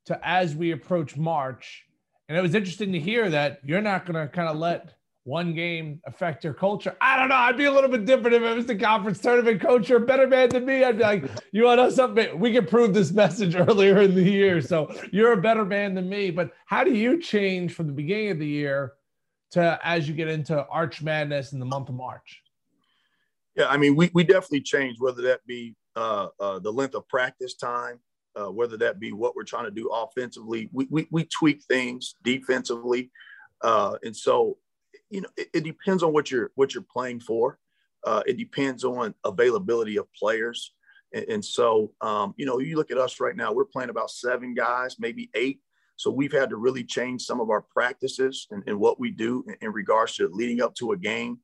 to 0.07 0.21
as 0.23 0.55
we 0.55 0.73
approach 0.73 1.17
March? 1.17 1.85
And 2.33 2.39
it 2.39 2.41
was 2.41 2.55
interesting 2.55 2.93
to 2.93 2.99
hear 2.99 3.29
that 3.29 3.61
you're 3.63 3.83
not 3.83 4.07
going 4.07 4.15
to 4.15 4.27
kind 4.27 4.49
of 4.49 4.57
let 4.57 4.95
one 5.25 5.53
game 5.53 6.01
affect 6.07 6.45
your 6.45 6.55
culture? 6.55 6.97
I 6.99 7.19
don't 7.19 7.29
know. 7.29 7.35
I'd 7.35 7.59
be 7.59 7.67
a 7.67 7.71
little 7.71 7.91
bit 7.91 8.07
different 8.07 8.35
if 8.35 8.43
it 8.43 8.57
was 8.57 8.65
the 8.65 8.75
conference 8.75 9.19
tournament 9.19 9.61
coach 9.61 9.91
or 9.91 9.97
a 9.97 10.01
better 10.01 10.27
man 10.27 10.49
than 10.49 10.65
me. 10.65 10.83
I'd 10.83 10.97
be 10.97 11.03
like, 11.03 11.25
you 11.53 11.65
want 11.65 11.79
to 11.79 11.85
know 11.85 11.91
something? 11.91 12.41
We 12.41 12.51
can 12.55 12.65
prove 12.65 12.95
this 12.95 13.13
message 13.13 13.55
earlier 13.59 14.01
in 14.01 14.15
the 14.15 14.23
year. 14.23 14.63
So 14.63 14.91
you're 15.13 15.35
a 15.35 15.43
better 15.43 15.67
man 15.67 15.95
than 15.95 16.09
me. 16.09 16.31
But 16.31 16.53
how 16.65 16.85
do 16.85 16.95
you 16.95 17.21
change 17.21 17.75
from 17.75 17.87
the 17.87 17.93
beginning 17.93 18.31
of 18.31 18.39
the 18.39 18.49
year 18.49 18.95
to 19.51 19.79
as 19.85 20.09
you 20.09 20.15
get 20.15 20.29
into 20.29 20.67
Arch 20.69 21.03
Madness 21.03 21.53
in 21.53 21.59
the 21.59 21.67
month 21.67 21.91
of 21.91 21.97
March? 21.97 22.41
Yeah, 23.57 23.69
I 23.69 23.77
mean, 23.77 23.95
we, 23.95 24.11
we 24.15 24.25
definitely 24.25 24.63
change, 24.63 24.99
whether 24.99 25.21
that 25.21 25.47
be 25.47 25.77
uh, 25.97 26.29
uh, 26.41 26.61
the 26.61 26.73
length 26.73 26.95
of 26.95 27.07
practice 27.09 27.53
time, 27.53 28.01
uh, 28.37 28.51
whether 28.51 28.77
that 28.79 29.01
be 29.01 29.13
what 29.13 29.37
we're 29.37 29.45
trying 29.45 29.65
to 29.65 29.71
do 29.71 29.89
offensively. 29.93 30.69
We, 30.73 30.87
we, 30.91 31.09
we 31.11 31.25
tweak 31.25 31.63
things 31.65 32.15
defensively 32.23 33.11
Uh, 33.63 33.97
and 34.03 34.17
so, 34.17 34.59
you 35.11 35.21
know, 35.21 35.29
it, 35.37 35.49
it, 35.55 35.65
depends 35.65 36.03
on 36.03 36.13
what 36.13 36.31
you're 36.31 36.51
what 36.57 36.75
you're 36.75 36.85
playing 36.93 37.21
for. 37.21 37.59
Uh, 38.05 38.23
it 38.27 38.37
depends 38.37 38.85
on 38.85 39.15
availability 39.25 39.97
of 39.97 40.13
players. 40.15 40.75
And, 41.15 41.25
and 41.29 41.45
so, 41.45 41.93
um, 42.01 42.35
you 42.37 42.45
know, 42.45 42.59
you 42.59 42.77
look 42.77 42.91
at 42.91 42.99
us 42.99 43.21
right 43.21 43.37
now, 43.37 43.53
we're 43.53 43.65
playing 43.65 43.91
about 43.91 44.11
seven 44.11 44.55
guys, 44.55 44.97
maybe 44.99 45.31
eight. 45.35 45.61
So 45.97 46.11
we've 46.11 46.33
had 46.33 46.51
to 46.51 46.57
really 46.57 46.83
change 46.83 47.23
some 47.23 47.41
of 47.41 47.51
our 47.51 47.63
practices 47.63 48.49
and, 48.51 48.63
and 48.67 48.79
what 48.79 48.99
we 48.99 49.11
do 49.11 49.45
in, 49.47 49.57
in, 49.61 49.73
regards 49.73 50.17
to 50.17 50.29
leading 50.33 50.61
up 50.61 50.75
to 50.77 50.93
a 50.93 50.97
game. 50.97 51.39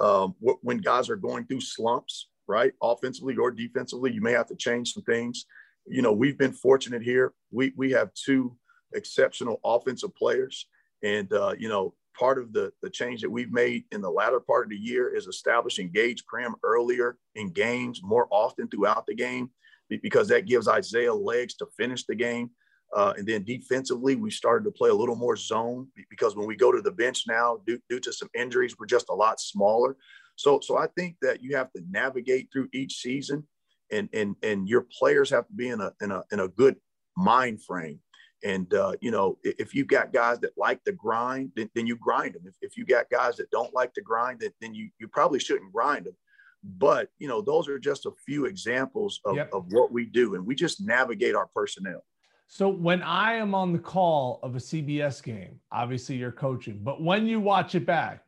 Um, 0.00 0.34
when 0.40 0.78
guys 0.78 1.10
are 1.10 1.16
going 1.16 1.46
through 1.46 1.60
slumps, 1.60 2.28
right, 2.46 2.72
offensively 2.82 3.36
or 3.36 3.50
defensively, 3.50 4.12
you 4.12 4.22
may 4.22 4.32
have 4.32 4.46
to 4.48 4.56
change 4.56 4.92
some 4.92 5.02
things. 5.02 5.44
You 5.90 6.02
know, 6.02 6.12
we've 6.12 6.38
been 6.38 6.52
fortunate 6.52 7.02
here. 7.02 7.32
We 7.50 7.72
we 7.76 7.90
have 7.92 8.12
two 8.14 8.56
exceptional 8.94 9.60
offensive 9.64 10.14
players, 10.14 10.66
and 11.02 11.32
uh, 11.32 11.54
you 11.58 11.68
know, 11.68 11.94
part 12.18 12.38
of 12.38 12.52
the, 12.52 12.72
the 12.82 12.90
change 12.90 13.20
that 13.22 13.30
we've 13.30 13.52
made 13.52 13.84
in 13.92 14.00
the 14.00 14.10
latter 14.10 14.40
part 14.40 14.66
of 14.66 14.70
the 14.70 14.76
year 14.76 15.14
is 15.14 15.26
establishing 15.26 15.90
Gaige 15.90 16.24
Prim 16.26 16.54
earlier 16.62 17.16
in 17.36 17.50
games, 17.50 18.00
more 18.02 18.26
often 18.30 18.68
throughout 18.68 19.06
the 19.06 19.14
game, 19.14 19.50
because 19.88 20.28
that 20.28 20.46
gives 20.46 20.68
Isiah 20.68 21.14
legs 21.14 21.54
to 21.54 21.66
finish 21.76 22.04
the 22.04 22.14
game. 22.14 22.50
Uh, 22.94 23.12
and 23.16 23.26
then 23.26 23.44
defensively, 23.44 24.16
we 24.16 24.30
started 24.30 24.64
to 24.64 24.70
play 24.70 24.88
a 24.88 24.94
little 24.94 25.14
more 25.14 25.36
zone 25.36 25.86
because 26.08 26.34
when 26.34 26.46
we 26.46 26.56
go 26.56 26.72
to 26.72 26.80
the 26.80 26.90
bench 26.90 27.24
now, 27.28 27.58
due, 27.66 27.78
due 27.88 28.00
to 28.00 28.12
some 28.12 28.30
injuries, 28.34 28.76
we're 28.78 28.86
just 28.86 29.10
a 29.10 29.14
lot 29.14 29.38
smaller. 29.40 29.96
So, 30.36 30.60
so 30.60 30.78
I 30.78 30.86
think 30.96 31.16
that 31.20 31.42
you 31.42 31.54
have 31.56 31.70
to 31.72 31.82
navigate 31.90 32.48
through 32.50 32.68
each 32.72 32.96
season, 32.96 33.46
and 33.90 34.08
and 34.12 34.36
and 34.42 34.68
your 34.68 34.82
players 34.82 35.30
have 35.30 35.46
to 35.46 35.52
be 35.54 35.68
in 35.68 35.80
a 35.80 35.92
in 36.00 36.10
a 36.10 36.22
in 36.32 36.40
a 36.40 36.48
good 36.48 36.76
mind 37.16 37.62
frame 37.62 38.00
and, 38.44 38.72
uh, 38.72 38.92
you 39.00 39.10
know, 39.10 39.38
if 39.42 39.74
you've 39.74 39.88
got 39.88 40.12
guys 40.12 40.38
that 40.40 40.56
like 40.56 40.82
the 40.84 40.92
grind, 40.92 41.50
then, 41.56 41.68
then 41.74 41.86
you 41.86 41.96
grind 41.96 42.34
them. 42.34 42.42
If, 42.46 42.54
if 42.60 42.76
you 42.76 42.84
got 42.84 43.10
guys 43.10 43.36
that 43.36 43.50
don't 43.50 43.74
like 43.74 43.94
the 43.94 44.00
grind, 44.00 44.40
then, 44.40 44.50
then 44.60 44.74
you, 44.74 44.90
you 44.98 45.08
probably 45.08 45.40
shouldn't 45.40 45.72
grind 45.72 46.06
them. 46.06 46.16
But, 46.62 47.08
you 47.18 47.28
know, 47.28 47.40
those 47.40 47.68
are 47.68 47.78
just 47.78 48.06
a 48.06 48.12
few 48.26 48.46
examples 48.46 49.20
of, 49.24 49.36
yep. 49.36 49.50
of 49.52 49.66
what 49.72 49.92
we 49.92 50.04
do. 50.04 50.34
And 50.34 50.46
we 50.46 50.54
just 50.54 50.80
navigate 50.80 51.34
our 51.34 51.46
personnel. 51.46 52.04
So 52.46 52.68
when 52.68 53.02
I 53.02 53.34
am 53.34 53.54
on 53.54 53.72
the 53.72 53.78
call 53.78 54.40
of 54.42 54.54
a 54.56 54.58
CBS 54.58 55.22
game, 55.22 55.60
obviously 55.70 56.16
you're 56.16 56.32
coaching, 56.32 56.80
but 56.82 57.02
when 57.02 57.26
you 57.26 57.40
watch 57.40 57.74
it 57.74 57.84
back, 57.84 58.24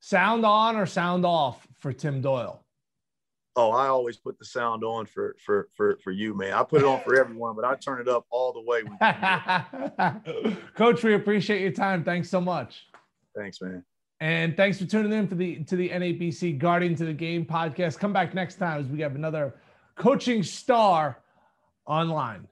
sound 0.00 0.44
on 0.46 0.76
or 0.76 0.86
sound 0.86 1.26
off 1.26 1.66
for 1.78 1.92
Tim 1.92 2.20
Doyle? 2.20 2.64
Oh, 3.58 3.70
I 3.70 3.86
always 3.86 4.18
put 4.18 4.38
the 4.38 4.44
sound 4.44 4.84
on 4.84 5.06
for 5.06 5.34
for 5.44 5.68
for 5.74 5.96
for 6.04 6.10
you, 6.10 6.34
man. 6.34 6.52
I 6.52 6.62
put 6.62 6.82
it 6.82 6.86
on 6.86 7.00
for 7.00 7.18
everyone, 7.18 7.56
but 7.56 7.64
I 7.64 7.74
turn 7.74 8.02
it 8.02 8.08
up 8.08 8.26
all 8.28 8.52
the 8.52 8.60
way. 8.60 8.82
Coach, 10.76 11.02
we 11.02 11.14
appreciate 11.14 11.62
your 11.62 11.72
time. 11.72 12.04
Thanks 12.04 12.28
so 12.28 12.38
much. 12.38 12.86
Thanks, 13.34 13.62
man. 13.62 13.82
And 14.20 14.56
thanks 14.56 14.78
for 14.78 14.84
tuning 14.84 15.12
in 15.12 15.26
for 15.26 15.36
the 15.36 15.64
to 15.64 15.76
the 15.76 15.88
NABC 15.88 16.58
Guardian 16.58 16.94
to 16.96 17.06
the 17.06 17.14
Game 17.14 17.46
podcast. 17.46 17.98
Come 17.98 18.12
back 18.12 18.34
next 18.34 18.56
time 18.56 18.80
as 18.80 18.86
we 18.88 19.00
have 19.00 19.14
another 19.14 19.54
coaching 19.96 20.42
star 20.42 21.18
online. 21.86 22.46